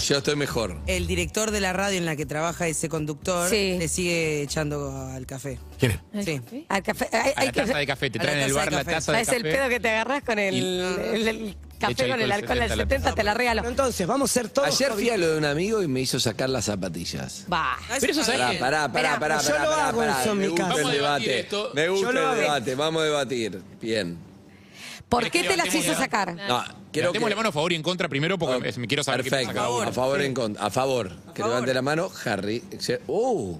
Yo 0.07 0.17
estoy 0.17 0.35
mejor. 0.35 0.77
El 0.87 1.07
director 1.07 1.51
de 1.51 1.59
la 1.61 1.73
radio 1.73 1.97
en 1.97 2.05
la 2.05 2.15
que 2.15 2.25
trabaja 2.25 2.67
ese 2.67 2.89
conductor 2.89 3.49
Sí. 3.49 3.75
le 3.79 3.87
sigue 3.87 4.41
echando 4.43 4.91
al 4.91 5.25
café. 5.25 5.57
¿Quién 5.79 5.99
es? 6.13 6.25
Sí. 6.25 6.65
Al 6.69 6.83
café. 6.83 7.09
Hay, 7.11 7.19
A 7.19 7.39
hay 7.39 7.45
la 7.47 7.51
que 7.51 7.61
taza 7.61 7.77
de 7.77 7.87
café, 7.87 8.09
te 8.09 8.19
A 8.19 8.21
la 8.21 8.25
traen 8.29 8.37
en 8.39 8.45
el 8.45 8.53
taza 8.53 8.59
de 8.59 8.65
bar 8.65 8.73
la 8.73 8.79
café. 8.83 8.95
taza 8.95 9.11
de 9.13 9.25
¿Sabes 9.25 9.43
el 9.43 9.51
pedo 9.51 9.69
que 9.69 9.79
te 9.79 9.89
agarras 9.89 10.23
con 10.23 10.37
el, 10.39 10.53
Y- 10.55 10.59
el- 10.59 11.27
el 11.27 11.57
café 11.79 12.07
con 12.09 12.21
el 12.21 12.31
alcohol 12.31 12.61
al 12.61 12.69
70 12.69 12.75
la 12.75 12.83
70? 12.83 13.15
Te 13.15 13.23
la 13.23 13.33
regalo. 13.33 13.61
Pero 13.61 13.69
entonces, 13.71 14.07
vamos 14.07 14.29
a 14.29 14.33
ser 14.33 14.49
todos... 14.49 14.67
Ayer 14.67 14.91
fui 14.93 15.09
a 15.09 15.17
lo 15.17 15.31
de 15.31 15.37
un 15.37 15.45
amigo 15.45 15.81
y 15.81 15.87
me 15.87 16.01
hizo 16.01 16.19
sacar 16.19 16.49
las 16.49 16.65
zapatillas. 16.65 17.45
Va. 17.51 17.75
Pero 17.99 18.11
eso 18.11 18.21
está 18.21 18.33
sabés 18.33 18.49
bien. 18.49 18.59
Pará, 18.59 18.91
pará, 18.91 19.13
Esperá, 19.15 19.19
pará, 19.19 19.37
pará, 19.37 19.41
yo 19.41 19.49
pará, 19.49 19.63
lo 19.65 19.69
pará, 19.71 19.87
hago 19.89 19.97
pará. 19.99 20.21
eso 20.21 20.31
en 20.31 20.37
Me 20.37 20.47
gusta 20.49 20.67
casa. 20.67 20.75
el 20.77 20.83
Vamos 20.83 20.91
a 20.91 20.95
debatir 21.01 21.27
debate. 21.27 21.39
esto. 21.41 21.71
Me 21.73 21.89
gusta 21.89 22.11
lo 22.11 22.19
el 22.21 22.25
hago. 22.27 22.41
debate. 22.41 22.75
Vamos 22.75 23.01
a 23.01 23.05
debatir. 23.05 23.61
Bien. 23.81 24.17
¿Por 25.09 25.29
¿Querés 25.29 25.43
qué 25.43 25.49
te 25.49 25.57
las 25.57 25.73
hizo 25.73 25.93
sacar? 25.93 26.35
No, 26.47 26.63
quiero 26.91 27.11
que... 27.11 27.19
la 27.19 27.35
mano 27.35 27.49
a 27.49 27.51
favor 27.51 27.71
y 27.71 27.75
en 27.75 27.83
contra 27.83 28.07
primero 28.09 28.37
porque 28.37 28.73
me 28.77 28.87
quiero 28.87 29.03
saber 29.03 29.23
qué 29.23 29.29
Perfecto. 29.29 29.51
piensa 29.51 29.65
cada 29.65 29.75
uno. 29.77 29.89
A 29.89 29.91
favor, 29.93 30.21
en 30.21 30.33
contra. 30.33 30.65
A 30.65 30.69
favor. 30.69 31.09
Que 31.33 31.41
favor. 31.41 31.49
levante 31.55 31.73
la 31.73 31.81
mano, 31.81 32.09
Harry. 32.25 32.63
Uh, 33.07 33.57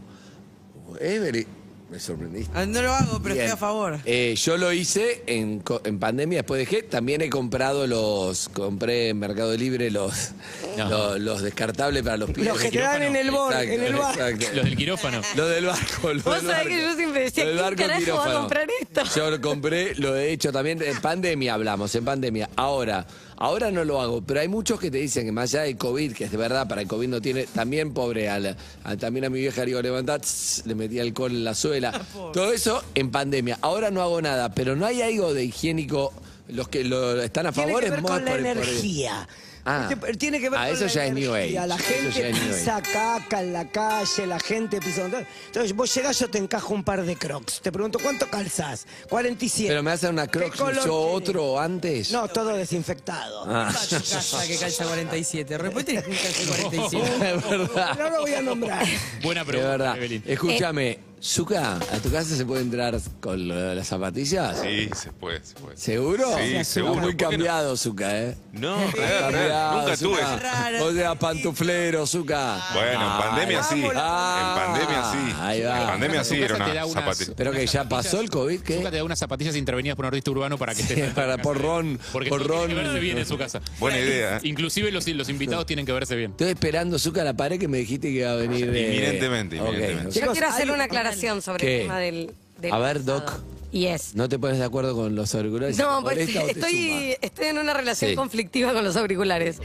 Every. 1.00 1.46
Me 1.90 2.00
sorprendiste. 2.00 2.52
Ah, 2.58 2.66
No 2.66 2.82
lo 2.82 2.92
hago, 2.92 3.20
pero 3.22 3.36
Bien. 3.36 3.46
estoy 3.46 3.54
a 3.54 3.58
favor. 3.58 4.00
Eh, 4.06 4.34
yo 4.38 4.58
lo 4.58 4.74
hice 4.74 5.24
en, 5.28 5.60
co- 5.60 5.82
en 5.86 6.00
pandemia, 6.00 6.40
después 6.40 6.58
dejé. 6.58 6.82
También 6.82 7.22
he 7.22 7.30
comprado 7.30 7.86
los. 7.86 8.50
Compré 8.50 9.10
en 9.10 9.20
Mercado 9.20 9.56
Libre 9.56 9.92
los, 9.92 10.32
Lo- 10.78 11.18
los 11.18 11.42
descartables 11.42 12.04
para 12.04 12.18
los 12.18 12.30
pibes. 12.32 12.48
Los 12.50 12.60
que 12.60 12.72
te 12.72 12.80
dan 12.80 13.04
en 13.04 13.16
el 13.16 13.32
bor, 13.32 13.54
en 13.54 13.84
el 13.84 13.96
bar. 13.96 14.14
exacto. 14.14 14.46
Los 14.56 14.66
del 14.66 14.76
quirófano. 14.76 15.22
Lo 15.36 15.48
del 15.48 15.66
barco, 15.66 16.14
lo 16.14 16.22
Vos 16.24 16.34
del 16.36 16.42
sabés 16.42 16.48
barco. 16.58 16.70
que 16.70 16.82
yo 16.82 16.96
siempre 16.96 17.22
decía, 17.24 17.44
Lo 17.46 17.50
del 17.50 17.58
¿quién 17.60 17.66
barco 17.66 17.82
carajo 17.82 17.94
va 17.94 17.98
a 17.98 18.00
quirófano. 18.26 18.40
comprar 18.40 18.68
esto? 18.82 19.02
Yo 19.16 19.32
lo 19.32 19.42
compré, 19.42 19.96
lo 19.96 20.16
he 20.16 20.32
hecho 20.32 20.52
también 20.52 20.82
en 20.82 21.00
pandemia, 21.02 21.54
hablamos, 21.54 21.94
en 21.96 22.06
pandemia. 22.06 22.50
Ahora, 22.56 23.06
ahora 23.38 23.72
no 23.72 23.84
lo 23.84 24.02
hago, 24.02 24.22
pero 24.22 24.40
hay 24.40 24.48
muchos 24.48 24.80
que 24.80 24.90
te 24.92 24.98
dicen 24.98 25.26
que 25.26 25.32
más 25.32 25.54
allá 25.54 25.64
del 25.64 25.78
COVID, 25.78 26.14
que 26.14 26.26
es 26.26 26.32
de 26.32 26.38
verdad, 26.38 26.68
para 26.68 26.82
el 26.82 26.88
COVID 26.88 27.08
no 27.08 27.22
tiene, 27.22 27.44
también 27.46 27.94
pobre, 27.94 28.30
a 28.30 28.40
la- 28.40 28.56
a- 28.84 28.96
también 28.98 29.26
a 29.26 29.30
mi 29.30 29.40
vieja 29.40 29.62
le 29.62 29.68
digo, 29.68 29.82
levantá, 29.82 30.20
tss, 30.20 30.64
le 30.66 30.76
metí 30.76 31.00
alcohol 31.00 31.32
en 31.32 31.44
la 31.44 31.54
suela. 31.54 31.92
Todo 32.34 32.52
eso 32.52 32.84
en 32.96 33.12
pandemia. 33.12 33.58
Ahora 33.62 33.92
no 33.92 34.02
hago 34.02 34.22
nada, 34.22 34.54
pero 34.54 34.76
no 34.76 34.86
hay 34.86 35.02
algo 35.02 35.34
de 35.34 35.44
higiénico, 35.46 36.14
los 36.48 36.68
que 36.68 36.84
lo, 36.84 37.22
están 37.22 37.48
a 37.48 37.52
Tiene 37.52 37.68
favor 37.70 37.82
que 37.82 37.88
es 37.88 37.92
ver 37.92 38.02
más 38.04 38.12
con 38.12 38.26
la 38.26 38.32
por 38.32 38.40
el- 38.40 38.46
por 38.46 38.64
el- 38.64 38.70
energía. 38.70 39.28
Ah. 39.66 39.90
Este- 39.92 40.14
Tiene 40.18 40.40
que 40.40 40.50
ver 40.50 40.60
Ah, 40.60 40.66
con 40.68 40.76
eso 40.76 40.86
la 40.86 40.92
ya 40.92 41.06
es 41.08 41.14
New 41.14 41.36
energía. 41.36 41.62
Age. 41.64 41.68
La 41.68 41.78
gente 41.78 42.34
pisa 42.34 42.82
caca 42.82 43.42
en 43.42 43.52
la 43.54 43.68
calle, 43.70 44.28
la 44.28 44.40
gente 44.40 44.80
pisa... 44.80 45.06
Entonces 45.48 45.76
vos 45.76 45.94
llegás, 45.94 46.20
yo 46.20 46.30
te 46.30 46.38
encajo 46.38 46.74
un 46.74 46.84
par 46.84 47.04
de 47.04 47.16
crocs. 47.16 47.62
Te 47.62 47.72
pregunto, 47.72 47.98
¿cuánto 48.02 48.30
calzás? 48.30 48.86
47. 49.10 49.70
Pero 49.70 49.82
me 49.84 49.92
hacen 49.92 50.12
una 50.12 50.28
¿Qué 50.28 50.40
crocs, 50.40 50.58
color 50.58 50.78
¿usó 50.78 50.84
tiene? 50.84 51.14
otro 51.16 51.60
antes? 51.60 52.12
No, 52.12 52.28
todo 52.28 52.56
desinfectado. 52.56 53.44
Ah. 53.48 53.72
Casa 53.74 54.46
que 54.48 54.56
calza 54.58 54.86
47. 54.86 55.58
Después 55.58 55.86
tenés 55.86 56.04
que 56.04 56.12
calza 56.16 56.64
47. 56.70 57.36
es 57.36 57.50
verdad. 57.50 57.98
No 57.98 58.10
lo 58.12 58.22
voy 58.22 58.34
a 58.34 58.42
nombrar. 58.42 58.86
Buena 59.24 59.44
pregunta, 59.44 59.70
verdad. 59.72 59.98
Evelyn. 59.98 60.24
Escúchame, 60.28 61.00
Zuka, 61.22 61.78
¿a 61.78 61.98
tu 62.04 62.12
casa 62.12 62.36
se 62.36 62.46
puede 62.46 62.62
entrar 62.62 62.96
con 63.20 63.48
lo 63.48 63.56
de 63.56 63.76
las 63.76 63.88
zapatillas? 63.88 64.60
Sí, 64.62 64.90
se 64.96 65.12
puede, 65.12 65.44
se 65.44 65.56
puede. 65.56 65.76
¿Seguro? 65.76 66.26
Sí, 66.38 66.64
seguro. 66.64 66.96
muy 66.96 67.02
¿Por 67.14 67.16
qué 67.18 67.24
no? 67.26 67.30
cambiado, 67.32 67.78
Zuka, 67.78 68.22
¿eh? 68.22 68.36
No, 68.54 68.78
real, 68.92 68.94
real. 68.94 69.22
Cambiado, 69.32 69.82
Nunca 69.82 69.98
tuve 69.98 70.16
Zuka. 70.18 70.36
eso. 70.36 70.40
Raro. 70.44 70.86
O 70.86 70.94
sea, 70.94 71.16
pantuflero, 71.16 72.06
Zuka. 72.06 72.64
Bueno, 72.74 72.92
en 72.92 72.98
Ah, 73.00 73.26
pandemia 73.30 73.64
sí. 73.64 73.84
Ah, 73.96 74.56
en 74.68 74.72
pandemia 74.72 75.12
sí. 75.12 75.36
ahí 75.42 75.62
va. 75.64 75.82
En 75.82 75.88
pandemia 75.88 76.24
sí 76.24 76.36
era 76.42 76.58
te 76.64 76.74
da 76.74 76.86
una 76.86 77.02
unas- 77.02 77.04
zapatilla. 77.18 77.34
Pero 77.36 77.52
que 77.54 77.66
ya 77.66 77.90
pasó 77.90 78.20
el 78.22 78.30
COVID, 78.30 78.58
Zucca 78.60 78.68
te 78.76 78.84
¿qué? 78.92 78.98
da 78.98 79.04
unas 79.04 79.18
zapatillas 79.18 79.56
intervenidas 79.56 79.96
por 79.96 80.06
un 80.06 80.08
artista 80.10 80.30
urbano 80.30 80.58
para 80.60 80.76
que 80.76 80.82
estés 80.84 81.12
Para 81.16 81.38
por 81.40 81.60
Ron, 81.60 82.00
Porque 82.12 82.30
por 82.30 82.46
Ron. 82.46 82.68
tiene 82.68 82.82
que 82.82 82.88
verse 82.88 83.00
bien 83.00 83.18
en 83.18 83.26
su 83.26 83.38
casa. 83.38 83.62
Buena 83.80 83.98
idea. 83.98 84.38
¿eh? 84.38 84.42
Inclusive 84.44 84.92
los, 84.92 85.08
los 85.08 85.30
invitados 85.30 85.66
tienen 85.66 85.88
que 85.88 85.92
verse 85.92 86.16
bien. 86.16 86.32
Estoy 86.32 86.50
esperando, 86.50 87.00
Zuka, 87.00 87.24
la 87.24 87.34
pared 87.36 87.60
que 87.60 87.68
me 87.68 87.80
dijiste 87.80 88.10
que 88.10 88.20
iba 88.20 88.32
a 88.32 88.36
venir. 88.36 88.68
Inminentemente, 88.68 89.56
inminentemente. 89.56 90.20
Yo 90.20 90.32
quiero 90.32 90.48
hacer 90.50 90.70
una 90.70 90.84
aclaración 90.84 91.05
sobre 91.42 91.66
¿Qué? 91.66 91.76
el 91.76 91.82
tema 91.84 92.00
del, 92.00 92.32
del 92.60 92.74
A 92.74 92.80
ver, 92.80 92.98
pasado. 93.00 93.20
Doc. 93.22 93.40
Y 93.72 93.88
es. 93.88 94.16
¿No 94.16 94.30
te 94.30 94.40
pones 94.40 94.58
de 94.60 94.64
acuerdo 94.64 94.96
con 94.96 95.16
los 95.16 95.36
auriculares? 95.36 95.78
No, 95.78 95.98
¿Te 95.98 96.04
pues, 96.04 96.30
estoy, 96.30 97.16
en 97.40 97.58
una 97.58 97.74
relación 97.74 98.12
Sí. 98.12 98.16
conflictiva 98.16 98.72
con 98.74 98.84
los 98.86 98.96
auriculares. 98.96 99.58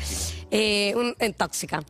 Eh, 0.51 0.93
un- 0.97 1.15
en 1.21 1.33
tóxica. 1.33 1.83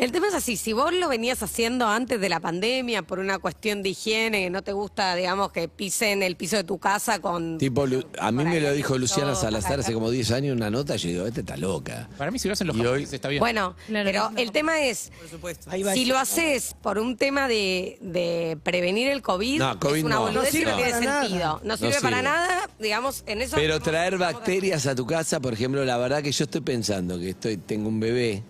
El 0.00 0.12
tema 0.12 0.28
es 0.28 0.34
así, 0.34 0.56
si 0.56 0.72
vos 0.72 0.94
lo 0.94 1.08
venías 1.10 1.42
haciendo 1.42 1.86
antes 1.86 2.18
de 2.20 2.28
la 2.30 2.40
pandemia 2.40 3.02
por 3.02 3.18
una 3.18 3.38
cuestión 3.38 3.82
de 3.82 3.90
higiene, 3.90 4.44
que 4.44 4.48
no 4.50 4.62
te 4.62 4.72
gusta, 4.72 5.14
digamos, 5.14 5.52
que 5.52 5.68
pisen 5.68 6.22
el 6.22 6.36
piso 6.36 6.56
de 6.56 6.64
tu 6.64 6.78
casa 6.78 7.18
con... 7.20 7.58
Tipo, 7.58 7.86
Lu- 7.86 8.06
a 8.18 8.32
mí 8.32 8.42
me 8.44 8.60
lo 8.60 8.72
dijo 8.72 8.96
Luciana 8.96 9.34
Salazar 9.34 9.80
hace 9.80 9.92
como 9.92 10.10
10 10.10 10.30
años 10.30 10.56
una 10.56 10.70
nota, 10.70 10.96
yo 10.96 11.08
digo, 11.10 11.26
este 11.26 11.40
está 11.40 11.58
loca. 11.58 12.08
Para 12.16 12.30
mí, 12.30 12.38
si 12.38 12.48
lo 12.48 12.54
hacen 12.54 12.66
los 12.68 12.76
Y 12.76 12.80
hoy- 12.80 12.86
japoneses, 12.86 13.12
está 13.12 13.28
bien. 13.28 13.40
Bueno, 13.40 13.76
Claro, 13.88 14.06
pero 14.10 14.30
no. 14.30 14.38
el 14.38 14.52
tema 14.52 14.80
es, 14.80 15.12
Por 15.20 15.28
supuesto. 15.28 15.70
Ahí 15.70 15.82
va 15.82 15.92
si 15.92 16.04
eso. 16.04 16.12
lo 16.14 16.18
haces 16.18 16.74
por 16.80 16.98
un 16.98 17.18
tema 17.18 17.46
de, 17.46 17.98
de 18.00 18.56
prevenir 18.62 19.08
el 19.10 19.20
COVID, 19.20 19.58
No, 19.58 19.78
COVID 19.80 19.96
es 19.98 20.04
una 20.04 20.14
no. 20.14 20.22
boludez 20.22 20.54
No 20.54 20.60
y 20.60 20.62
no 20.64 20.70
sirve 20.70 20.74
tiene 20.76 20.90
para 20.92 21.04
nada. 21.04 21.22
sentido. 21.22 21.60
No 21.62 21.68
No 21.68 21.76
sirve 21.76 22.00
para 22.00 22.16
sirve. 22.16 22.22
nada, 22.22 22.70
digamos, 22.78 23.22
en 23.26 23.42
eso... 23.42 23.56
Pero 23.56 23.78
traer 23.80 24.16
bacterias 24.16 24.86
a 24.86 24.94
tu 24.94 25.04
casa, 25.06 25.40
por 25.40 25.52
ejemplo, 25.52 25.84
la 25.84 25.98
verdad 25.98 26.22
que 26.22 26.32
yo 26.32 26.44
estoy 26.44 26.62
pensando 26.62 27.18
que 27.18 27.28
estoy, 27.30 27.58
tengo 27.58 27.88
un 27.88 28.00
bebé. 28.00 28.42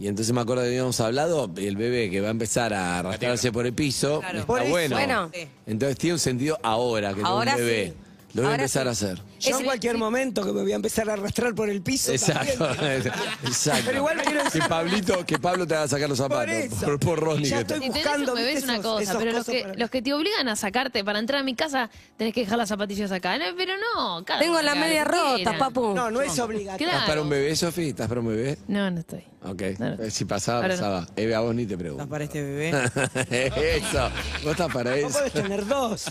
Y 0.00 0.06
entonces 0.06 0.32
me 0.32 0.40
acuerdo 0.40 0.62
que 0.62 0.68
habíamos 0.68 1.00
hablado, 1.00 1.50
y 1.56 1.66
el 1.66 1.76
bebé 1.76 2.08
que 2.08 2.20
va 2.20 2.28
a 2.28 2.30
empezar 2.30 2.72
a 2.72 3.00
arrastrarse 3.00 3.50
por 3.50 3.66
el 3.66 3.72
piso, 3.72 4.20
Claro. 4.20 4.38
está 4.38 4.46
Por 4.46 4.60
eso. 4.62 4.70
bueno. 4.70 4.96
Bueno. 4.96 5.30
Sí. 5.34 5.48
Entonces 5.66 5.98
tiene 5.98 6.14
un 6.14 6.20
sentido 6.20 6.58
ahora 6.62 7.08
que 7.10 7.16
tengo 7.16 7.26
Ahora 7.28 7.52
un 7.52 7.58
bebé. 7.58 7.86
sí. 7.88 8.07
Lo 8.34 8.42
voy 8.42 8.52
a 8.52 8.54
empezar 8.56 8.82
sí. 8.82 8.88
a 8.88 8.92
hacer. 8.92 9.22
Yo 9.40 9.58
en 9.58 9.64
cualquier 9.64 9.96
momento 9.96 10.44
que 10.44 10.52
me 10.52 10.62
voy 10.62 10.72
a 10.72 10.76
empezar 10.76 11.08
a 11.08 11.14
arrastrar 11.14 11.54
por 11.54 11.70
el 11.70 11.80
piso. 11.82 12.12
Exacto, 12.12 12.66
también. 12.66 13.02
exacto. 13.46 13.82
Pero 13.86 13.98
igual 13.98 14.20
quiero 14.22 14.44
decir- 14.44 14.62
que 14.62 14.68
Pablito, 14.68 15.24
que 15.26 15.38
Pablo 15.38 15.66
te 15.66 15.74
haga 15.74 15.88
sacar 15.88 16.08
los 16.08 16.18
zapatos. 16.18 16.44
Por 16.44 16.50
eso. 16.54 16.84
Por, 16.84 17.00
por 17.00 17.20
Ronnie. 17.20 17.46
Ya 17.48 17.56
que 17.56 17.62
estoy 17.62 17.80
te- 17.80 17.86
Si 17.86 17.92
tenés 17.92 18.04
buscando, 18.04 18.32
un 18.32 18.38
bebé 18.38 18.50
¿viste? 18.50 18.58
es 18.58 18.64
una 18.64 18.72
esos- 18.74 18.84
cosa, 18.92 19.02
esos 19.02 19.16
pero 19.16 19.32
los 19.32 19.46
que, 19.46 19.60
para- 19.62 19.74
los 19.74 19.90
que 19.90 20.02
te 20.02 20.12
obligan 20.14 20.48
a 20.48 20.56
sacarte 20.56 21.04
para 21.04 21.18
entrar 21.20 21.40
a 21.40 21.44
mi 21.44 21.54
casa, 21.54 21.88
tenés 22.16 22.34
que 22.34 22.40
dejar 22.40 22.58
las 22.58 22.68
zapatillas 22.68 23.10
acá. 23.12 23.38
No, 23.38 23.44
pero 23.56 23.72
no, 23.76 24.24
cada 24.24 24.40
Tengo 24.40 24.52
uno 24.54 24.62
la 24.62 24.72
que 24.72 24.78
haga 24.78 24.86
media 24.88 25.04
lo 25.04 25.10
que 25.10 25.16
rota, 25.16 25.34
quiera. 25.36 25.58
papu. 25.58 25.94
No, 25.94 26.10
no 26.10 26.20
es 26.20 26.38
obligatorio. 26.38 26.76
Claro. 26.86 26.92
¿Estás 26.98 27.08
para 27.08 27.22
un 27.22 27.28
bebé, 27.30 27.56
Sofi? 27.56 27.88
¿Estás 27.88 28.08
para 28.08 28.20
un 28.20 28.26
bebé? 28.28 28.58
No, 28.68 28.90
no 28.90 29.00
estoy. 29.00 29.24
Ok. 29.44 29.62
No, 29.78 29.96
no. 29.96 30.02
Eh, 30.04 30.10
Si 30.10 30.24
pasaba, 30.26 30.58
Ahora 30.58 30.68
no. 30.76 30.80
pasaba. 30.82 31.06
Eve, 31.16 31.34
a 31.34 31.40
vos 31.40 31.54
ni 31.54 31.64
te 31.64 31.72
¿Estás 31.74 31.78
pregunto. 31.82 32.08
para 32.08 32.24
este 32.24 32.42
bebé? 32.42 32.70
eso. 33.76 34.10
Vos 34.42 34.50
estás 34.52 34.72
para 34.72 34.90
No 34.90 34.96
eso. 34.96 35.18
podés 35.18 35.32
tener 35.32 35.66
dos. 35.66 36.04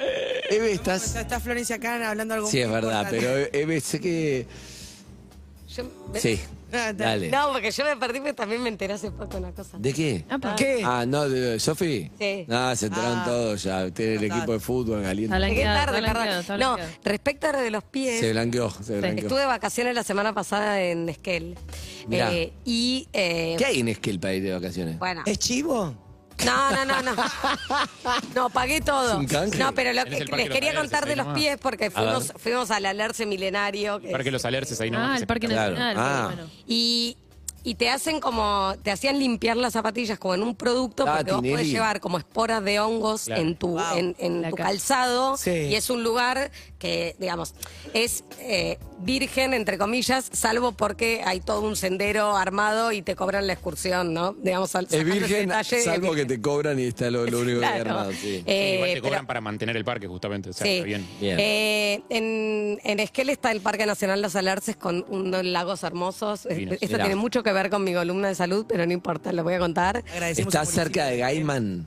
Eve, 0.50 0.72
Está, 0.72 0.96
estás... 0.96 1.16
está 1.16 1.40
Florencia 1.40 1.76
acá 1.76 2.08
hablando 2.10 2.34
algo 2.34 2.48
Sí, 2.50 2.60
es 2.60 2.70
verdad, 2.70 3.02
importante. 3.12 3.18
pero 3.18 3.48
Eve, 3.62 3.80
sé 3.80 4.00
que... 4.00 4.46
Yo- 5.68 5.84
Sí. 6.18 6.40
Ah. 6.72 6.92
Dale. 6.92 7.30
No, 7.32 7.50
porque 7.52 7.72
yo 7.72 7.84
me 7.84 7.96
perdí, 7.96 8.20
pero 8.20 8.32
también 8.32 8.62
me 8.62 8.68
enteré 8.68 8.92
hace 8.92 9.10
poco 9.10 9.38
una 9.38 9.50
cosa. 9.50 9.76
¿De 9.76 9.92
qué? 9.92 10.24
Ah, 10.30 10.38
pa. 10.38 10.54
¿Qué? 10.54 10.82
Ah, 10.84 11.04
no, 11.04 11.28
de 11.28 11.58
¿Sofi? 11.58 12.08
Sí. 12.16 12.44
No, 12.46 12.76
se 12.76 12.86
enteraron 12.86 13.18
Ah. 13.18 13.24
todos 13.26 13.60
ya. 13.64 13.90
Tiene 13.90 14.14
el 14.14 14.22
equipo 14.26 14.52
de 14.52 14.60
fútbol, 14.60 15.02
Galindo. 15.02 15.36
Llegué 15.36 15.64
tarde, 15.64 16.00
No, 16.60 16.76
respecto 17.02 17.48
a 17.48 17.52
lo 17.54 17.58
de 17.58 17.72
los 17.72 17.82
pies, 17.82 18.20
Se 18.20 18.30
blanqueó, 18.30 18.70
se 18.70 18.98
blanqueó. 19.00 19.24
estuve 19.24 19.40
de 19.40 19.46
vacaciones 19.46 19.96
la 19.96 20.04
semana 20.04 20.32
pasada 20.32 20.80
en 20.80 21.08
Esquel. 21.08 21.58
Mirá. 22.06 22.32
Eh, 22.32 22.52
y. 22.64 23.08
eh, 23.12 23.56
¿Qué 23.58 23.64
hay 23.64 23.80
en 23.80 23.88
Esquel 23.88 24.20
para 24.20 24.34
ir 24.34 24.44
de 24.44 24.52
vacaciones? 24.52 24.96
Bueno. 25.00 25.22
¿Es 25.26 25.40
chivo? 25.40 25.96
No, 26.44 26.70
no, 26.70 26.84
no, 26.84 27.02
no. 27.02 27.14
No, 28.34 28.50
pagué 28.50 28.80
todo. 28.80 29.20
¿Es? 29.20 29.58
No, 29.58 29.72
pero 29.74 29.92
lo 29.92 30.04
que 30.04 30.10
les 30.10 30.28
quería 30.28 30.70
Alerces 30.70 30.74
contar 30.78 31.06
de 31.06 31.16
los 31.16 31.26
nomás. 31.26 31.40
pies 31.40 31.58
porque 31.60 31.90
fuimos, 31.90 32.32
fuimos 32.36 32.70
al 32.70 32.86
alerce 32.86 33.26
milenario. 33.26 34.00
que 34.00 34.08
Parque 34.10 34.30
Los 34.30 34.44
Alerces 34.44 34.80
ahí 34.80 34.90
nomás. 34.90 35.08
Ah, 35.08 35.12
que 35.12 35.14
el 35.16 35.20
se- 35.20 35.26
Parque 35.26 35.46
Claro. 35.48 35.72
Nacional. 35.76 35.96
Ah. 35.98 36.30
bueno. 36.34 36.50
Y, 36.66 37.16
y 37.62 37.74
te 37.74 37.90
hacen 37.90 38.20
como, 38.20 38.74
te 38.82 38.90
hacían 38.90 39.18
limpiar 39.18 39.56
las 39.56 39.72
zapatillas 39.74 40.18
como 40.18 40.34
en 40.34 40.42
un 40.42 40.54
producto 40.54 41.04
Ah, 41.06 41.16
porque 41.18 41.32
vos 41.32 41.40
podés 41.42 41.66
llevar 41.68 42.00
como 42.00 42.18
esporas 42.18 42.62
de 42.64 42.80
hongos 42.80 43.24
Claro. 43.24 43.42
en 43.42 43.56
tu, 43.56 43.68
Wow. 43.70 43.96
en, 44.18 44.42
tu 44.50 44.56
ca- 44.56 44.64
calzado 44.64 45.36
Sí. 45.36 45.50
y 45.50 45.74
es 45.74 45.90
un 45.90 46.02
lugar 46.02 46.50
que, 46.78 47.14
digamos, 47.18 47.54
es 47.92 48.24
eh, 48.40 48.78
virgen, 49.00 49.52
entre 49.54 49.76
comillas, 49.78 50.28
salvo 50.32 50.72
porque 50.72 51.20
hay 51.24 51.40
todo 51.40 51.60
un 51.60 51.76
sendero 51.76 52.36
armado 52.36 52.92
y 52.92 53.02
te 53.02 53.14
cobran 53.16 53.46
la 53.46 53.52
excursión, 53.52 54.14
¿no? 54.14 54.32
Digamos, 54.32 54.74
al- 54.74 54.86
Es 54.90 55.04
virgen, 55.04 55.48
detalle, 55.48 55.78
es 55.78 55.84
salvo 55.84 56.12
que 56.14 56.24
te 56.24 56.40
cobran 56.40 56.78
y 56.78 56.84
está 56.84 57.10
lo, 57.10 57.26
lo 57.26 57.40
único 57.40 57.60
que 57.60 57.66
hay 57.66 57.80
armado. 57.80 58.12
Sí. 58.12 58.42
Eh, 58.46 58.74
Igual 58.76 58.88
te 58.88 58.94
pero- 58.94 59.02
cobran 59.04 59.26
para 59.26 59.40
mantener 59.40 59.76
el 59.76 59.84
parque, 59.84 60.06
justamente. 60.06 60.50
O 60.50 60.52
sea, 60.52 60.66
Sí. 60.66 60.72
está 60.74 60.84
bien. 60.86 61.06
Bien. 61.20 61.36
Eh, 61.38 62.02
en, 62.08 62.80
en 62.84 63.00
Esquel 63.00 63.28
está 63.30 63.52
el 63.52 63.60
Parque 63.60 63.84
Nacional 63.86 64.22
Los 64.22 64.34
Alerces 64.36 64.76
con 64.76 65.04
unos 65.08 65.44
lagos 65.44 65.82
hermosos. 65.82 66.46
Esto 66.46 66.54
Mirá. 66.56 66.78
tiene 67.04 67.16
mucho 67.16 67.42
que 67.42 67.49
ver 67.52 67.70
con 67.70 67.84
mi 67.84 67.92
columna 67.94 68.28
de 68.28 68.34
salud, 68.34 68.66
pero 68.68 68.86
no 68.86 68.92
importa, 68.92 69.32
lo 69.32 69.42
voy 69.44 69.54
a 69.54 69.58
contar. 69.58 69.98
Agradecemos 70.12 70.48
Está 70.54 70.60
al 70.60 70.66
cerca 70.66 71.04
de 71.06 71.18
municipio. 71.18 71.26
Gaiman. 71.46 71.86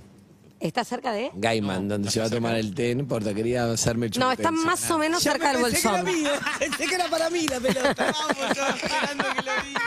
¿Está 0.60 0.86
cerca 0.86 1.12
de? 1.12 1.30
Gaiman, 1.36 1.90
donde 1.90 2.10
se 2.10 2.22
va 2.22 2.28
a 2.28 2.30
tomar 2.30 2.56
el 2.56 2.74
té, 2.74 2.96
no 2.96 3.02
importa, 3.02 3.34
quería 3.34 3.70
hacerme 3.70 4.06
el 4.06 4.14
No, 4.18 4.32
está 4.32 4.44
chupetense. 4.48 4.66
más 4.66 4.92
o 4.92 4.98
menos 4.98 5.22
Ya 5.22 5.32
cerca 5.34 5.48
me 5.52 5.60
del 5.60 5.72
pensé 5.74 5.82
que 5.82 5.94
era. 5.94 6.04
Pensé 6.60 6.86
que 6.88 6.96
era 6.96 7.08
para 7.10 7.30
mí 7.30 7.46
la 7.48 7.60
pelota. 7.60 8.14
Vamos, 8.38 8.56
yo 8.58 8.68
esperando 8.68 9.24
que 9.36 9.42
lo 9.42 9.52
diga. 9.68 9.82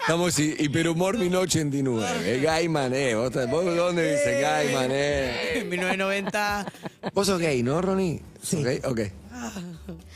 Estamos 0.00 0.38
hi- 0.38 0.56
Hiperhumor 0.58 1.16
1989. 1.16 2.10
Eh, 2.36 2.40
Gaiman, 2.42 2.92
eh. 2.94 3.14
¿Vos, 3.14 3.30
te- 3.30 3.46
vos 3.46 3.64
dónde 3.64 4.12
dice 4.16 4.38
Gaiman, 4.42 4.90
eh? 4.90 5.60
En 5.60 5.68
1990. 5.70 6.66
Vos 7.14 7.26
sos 7.26 7.38
gay, 7.40 7.62
¿no, 7.62 7.80
Ronnie? 7.80 8.20
Sí. 8.42 8.56
Ok, 8.58 8.84
ok. 8.84 9.00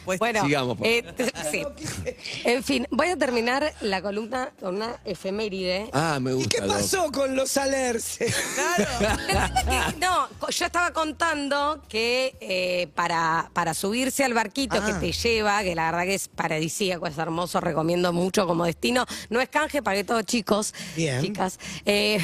Pues, 0.05 0.19
Bueno, 0.19 0.43
Sigamos, 0.45 0.77
por 0.77 0.87
eh, 0.87 1.05
sí. 1.51 1.63
En 2.45 2.63
fin, 2.63 2.87
voy 2.91 3.09
a 3.09 3.17
terminar 3.17 3.73
la 3.81 4.03
columna 4.03 4.51
con 4.61 4.77
una 4.77 4.97
efeméride. 5.05 5.89
Ah, 5.93 6.19
me 6.21 6.33
¿Y 6.33 6.35
gusta. 6.35 6.49
qué 6.51 6.61
Doc. 6.67 6.77
pasó 6.77 7.11
con 7.13 7.35
los 7.37 7.57
alerces? 7.57 8.35
claro. 8.55 9.19
Que- 9.93 9.99
No, 9.99 10.29
yo 10.51 10.67
estaba 10.67 10.93
contando 10.93 11.83
que 11.89 12.37
eh, 12.41 12.89
para, 12.95 13.51
para 13.53 13.75
subirse 13.75 14.25
al 14.25 14.35
barquito 14.35 14.77
Ah. 14.81 14.87
que 14.87 14.95
te 14.95 15.13
lleva, 15.13 15.63
que 15.63 15.75
la 15.75 15.91
verdad 15.91 16.05
que 16.05 16.15
es 16.15 16.29
paradisíaco, 16.29 17.07
es 17.07 17.17
hermoso, 17.19 17.61
recomiendo 17.61 18.13
mucho 18.13 18.47
como 18.47 18.65
destino. 18.65 19.07
No 19.31 19.41
es 19.41 19.49
canje, 19.49 19.83
pagué 19.83 20.05
todo 20.05 20.23
chicos, 20.23 20.75
Bien. 20.97 21.21
chicas. 21.23 21.59
Eh, 21.87 22.19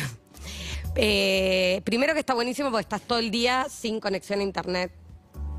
eh, 0.97 1.81
primero 1.85 2.12
que 2.14 2.21
está 2.21 2.35
buenísimo 2.35 2.71
porque 2.71 2.83
estás 2.83 3.02
todo 3.02 3.19
el 3.19 3.31
día 3.31 3.67
sin 3.71 4.00
conexión 4.00 4.40
a 4.40 4.43
internet. 4.43 4.93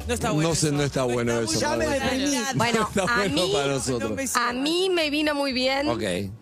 No 0.09 0.13
está 0.15 0.31
bueno. 0.31 0.49
No 0.49 0.55
sé, 0.55 0.71
no 0.71 0.81
está 0.83 1.03
bueno 1.03 1.39
eso. 1.41 1.59
Ya 1.59 1.75
me. 1.75 1.85
Bueno, 2.55 2.89
a 3.07 3.23
mí, 3.27 3.49
para 3.53 3.67
No 3.67 3.73
nosotros. 3.73 4.11
me 4.11 4.25
a 4.33 4.53
mí 4.53 4.89
me 4.91 5.09
vino 5.11 5.35
muy 5.35 5.53
bien 5.53 5.87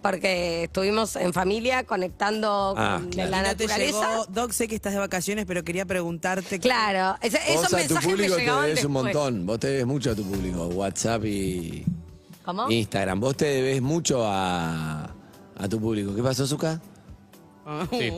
porque 0.02 0.64
estuvimos 0.64 1.18
en 1.18 1.34
familia 1.34 1.84
conectando 1.84 2.74
Ah, 2.78 3.00
con 3.02 3.10
claro. 3.12 3.30
la 3.32 3.42
te 3.44 3.48
naturaleza. 3.66 4.10
llegó- 4.12 4.26
Doc, 4.30 4.52
sé 4.54 4.70
que 4.70 4.76
estás 4.76 4.94
de 4.94 5.00
vacaciones, 5.00 5.46
pero 5.46 5.66
quería 5.66 5.86
preguntarte. 5.86 6.60
Claro, 6.60 7.18
esos 7.22 7.40
Vos 7.56 7.66
a 7.66 7.68
tu 7.68 7.76
mensajes 7.76 8.06
me 8.08 8.12
público 8.14 8.36
te 8.36 8.42
llegaban 8.42 8.66
debes 8.68 8.86
un 8.86 8.92
montón. 8.94 9.46
Vos 9.46 9.60
te 9.60 9.68
debes 9.68 9.86
mucho 9.86 10.12
a 10.12 10.16
tu 10.16 10.24
público. 10.24 10.68
WhatsApp 10.68 11.26
y 11.26 11.84
¿Cómo? 12.46 12.72
Instagram. 12.72 13.20
Vos 13.20 13.36
te 13.36 13.46
debes 13.48 13.82
mucho 13.82 14.24
a, 14.26 15.14
a 15.58 15.68
tu 15.70 15.78
público. 15.82 16.16
¿Qué 16.16 16.24
pasó, 16.24 16.48
Zuka? 16.48 16.82
Sí. 17.92 18.12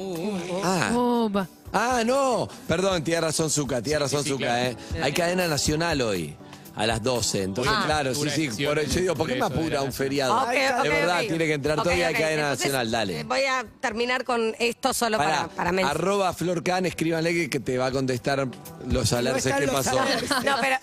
Ah, 0.64 0.92
Opa. 0.96 1.48
ah, 1.74 2.04
no. 2.06 2.48
Perdón, 2.68 3.04
tiene 3.04 3.22
razón, 3.22 3.50
Zuka, 3.50 3.82
tiene 3.82 4.00
razón, 4.00 4.24
claro. 4.24 4.70
eh. 4.96 5.02
Hay 5.02 5.12
cadena 5.14 5.48
nacional 5.48 6.02
hoy. 6.02 6.36
A 6.76 6.86
las 6.88 7.04
12. 7.04 7.44
Entonces, 7.44 7.74
Hoy 7.74 7.84
claro, 7.84 8.16
sí, 8.16 8.30
sí. 8.30 8.64
Por, 8.66 8.80
yo 8.86 9.02
digo, 9.02 9.16
¿por 9.16 9.28
qué 9.28 9.34
me 9.34 9.40
eso 9.40 9.50
de 9.50 9.56
apura 9.60 9.76
la 9.80 9.82
un 9.82 9.92
feriado? 9.92 10.34
Ok, 10.38 10.48
ok, 10.48 10.84
de 10.84 10.90
verdad, 10.90 11.20
ok. 11.22 11.28
tiene 11.28 11.46
que 11.48 11.54
entrar 11.54 11.78
Ok, 11.80 11.84
todo 11.84 11.94
y 11.94 12.02
hay 12.04 12.14
ok. 12.14 12.20
cadena 12.22 12.42
Entonces, 12.44 12.66
nacional, 12.68 12.92
dale. 12.92 13.20
eh, 13.20 13.24
Voy 13.26 13.42
a 13.44 13.66
terminar 13.82 14.24
con 14.24 14.56
esto 14.60 14.94
solo 14.94 15.18
para, 15.18 15.50
para 15.50 15.72
mencionar. 15.74 15.98
arroba 15.98 16.32
Flor 16.34 16.64
Can, 16.64 16.86
escríbanle 16.86 17.34
que, 17.34 17.50
que 17.50 17.60
te 17.60 17.78
va 17.78 17.88
a 17.88 17.92
contestar 17.92 18.48
los 18.88 19.12
alerces 19.12 19.54
que 19.56 19.66
los 19.66 19.76
pasó. 19.76 20.00
alerces. 20.00 20.30
No, 20.46 20.56
pero 20.62 20.78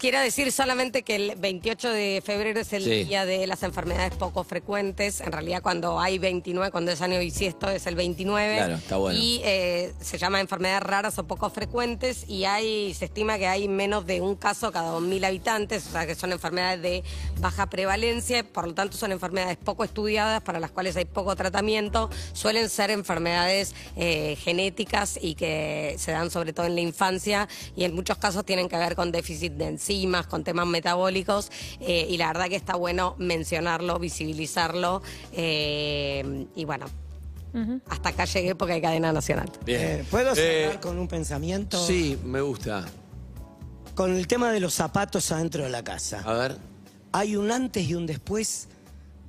quiero 0.00 0.18
decir 0.20 0.50
solamente 0.50 1.02
que 1.02 1.14
el 1.16 1.34
28 1.36 1.90
de 1.90 2.22
febrero 2.24 2.60
es 2.60 2.72
el 2.72 2.82
Sí. 2.84 3.04
día 3.04 3.26
de 3.26 3.46
las 3.46 3.62
enfermedades 3.62 4.14
poco 4.16 4.42
frecuentes. 4.44 5.20
En 5.20 5.30
realidad, 5.30 5.62
cuando 5.62 6.00
hay 6.00 6.18
29, 6.18 6.70
cuando 6.70 6.90
es 6.90 7.00
año 7.02 7.18
bisiesto, 7.20 7.68
es 7.68 7.86
el 7.86 7.94
29. 7.94 8.56
Claro, 8.56 8.74
está 8.76 8.96
bueno. 8.96 9.18
Y 9.18 9.40
eh, 9.44 9.92
se 10.00 10.18
llama 10.18 10.40
enfermedades 10.40 10.82
raras 10.82 11.18
o 11.18 11.24
poco 11.26 11.50
frecuentes. 11.50 12.24
Y 12.28 12.44
hay, 12.46 12.94
se 12.94 13.04
estima 13.04 13.38
que 13.38 13.46
hay 13.46 13.68
menos 13.68 14.06
de 14.06 14.20
un 14.20 14.34
caso 14.36 14.72
cada 14.72 14.92
2.000 14.98 15.24
habitantes. 15.24 15.86
O 15.86 15.90
sea, 15.92 16.06
que 16.06 16.14
son 16.14 16.32
enfermedades 16.32 16.80
de 16.82 17.04
baja 17.38 17.68
prevalencia. 17.68 18.42
Por 18.42 18.66
lo 18.68 18.74
tanto, 18.74 18.96
son 18.96 19.12
enfermedades 19.12 19.58
poco 19.58 19.84
estudiadas, 19.84 20.42
para 20.42 20.58
las 20.60 20.70
cuales 20.70 20.96
hay 20.96 21.04
poco 21.04 21.36
tratamiento. 21.36 22.08
Suelen 22.32 22.70
ser 22.70 22.90
enfermedades 22.90 23.74
eh, 23.96 24.36
genéticas 24.40 25.18
y 25.20 25.34
que 25.34 25.94
se 25.98 26.12
dan 26.12 26.30
sobre 26.30 26.52
todo 26.54 26.66
en 26.66 26.74
la 26.74 26.80
infancia. 26.80 27.48
Y 27.76 27.84
en 27.84 27.94
muchos 27.94 28.16
casos 28.16 28.44
tienen 28.46 28.68
que 28.68 28.76
ver 28.78 28.96
con 28.96 29.12
déficit 29.12 29.52
de 29.52 29.66
enzimas, 29.90 30.26
con 30.26 30.44
temas 30.44 30.66
metabólicos. 30.66 31.50
eh, 31.80 32.06
y 32.08 32.16
la 32.16 32.28
verdad 32.28 32.48
que 32.48 32.56
está 32.56 32.76
bueno 32.76 33.14
mencionarlo, 33.18 33.98
visibilizarlo. 33.98 35.02
eh, 35.32 36.46
y 36.54 36.64
bueno. 36.64 36.86
Hasta 37.88 38.10
acá 38.10 38.26
llegué 38.26 38.54
porque 38.54 38.74
hay 38.74 38.80
cadena 38.80 39.12
nacional. 39.12 39.50
Bien. 39.64 39.80
Eh, 39.82 40.04
¿Puedo 40.08 40.36
cerrar 40.36 40.76
Eh, 40.76 40.80
con 40.80 40.96
un 41.00 41.08
pensamiento? 41.08 41.84
Sí, 41.84 42.16
me 42.24 42.40
gusta. 42.40 42.86
Con 43.96 44.14
el 44.14 44.28
tema 44.28 44.52
de 44.52 44.60
los 44.60 44.72
zapatos 44.74 45.32
adentro 45.32 45.64
de 45.64 45.70
la 45.70 45.82
casa. 45.82 46.22
A 46.24 46.32
ver. 46.34 46.56
Hay 47.10 47.34
un 47.34 47.50
antes 47.50 47.88
y 47.88 47.94
un 47.96 48.06
después 48.06 48.68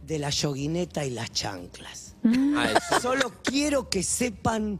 de 0.06 0.20
la 0.20 0.30
yoguineta 0.30 1.04
y 1.04 1.10
las 1.10 1.32
chanclas. 1.32 2.16
Ah, 2.56 2.68
eso. 2.78 3.02
Solo 3.02 3.34
quiero 3.44 3.90
que 3.90 4.04
sepan 4.04 4.80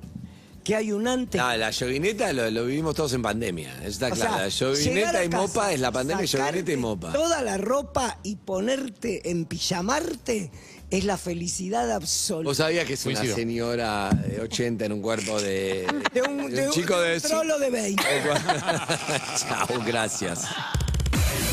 que 0.64 0.76
hay 0.76 0.92
un 0.92 1.08
antes. 1.08 1.40
No, 1.42 1.56
la 1.58 1.72
yoguineta 1.72 2.32
lo, 2.34 2.50
lo 2.52 2.66
vivimos 2.66 2.96
todos 2.96 3.14
en 3.14 3.22
pandemia. 3.22 3.74
Eso 3.80 3.88
está 3.88 4.08
O 4.08 4.12
claro. 4.12 4.20
sea, 4.20 4.32
la 4.32 4.48
llegar 4.50 4.76
yoguineta 4.76 5.18
a 5.20 5.26
y 5.26 5.30
casa, 5.30 5.42
mopa 5.48 5.72
es 5.74 5.80
la 5.80 5.92
pandemia, 5.92 6.26
yoguineta 6.26 6.48
y 6.50 6.52
sacarte 6.52 6.78
mopa. 6.78 7.14
Toda 7.14 7.42
la 7.42 7.58
ropa 7.58 8.20
y 8.24 8.36
ponerte 8.36 9.30
en 9.32 9.46
pijamarte 9.46 10.52
es 10.90 11.06
la 11.06 11.18
felicidad 11.18 11.90
absoluta. 11.92 12.50
Vos 12.50 12.58
sabías 12.58 12.86
que 12.86 12.94
es 12.94 13.06
una 13.06 13.16
Coincido. 13.16 13.36
señora 13.38 14.10
de 14.10 14.42
80 14.42 14.86
en 14.86 14.92
un 14.92 15.02
cuerpo 15.02 15.42
de. 15.42 15.88
de 16.14 16.22
un, 16.22 16.52
de 16.52 16.68
un- 16.68 16.74
chico 16.74 17.00
de. 17.00 17.16
un 17.16 17.22
trolo 17.22 17.58
de 17.60 17.70
20. 17.70 18.04
Chao, 19.38 19.68
gracias. 19.86 20.46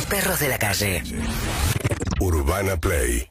Perros 0.08 0.40
de 0.40 0.48
la 0.48 0.58
calle. 0.58 1.02
Urbana 2.20 2.76
Play. 2.80 3.28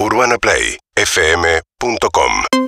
UrbanaPlayFM.com 0.00 2.63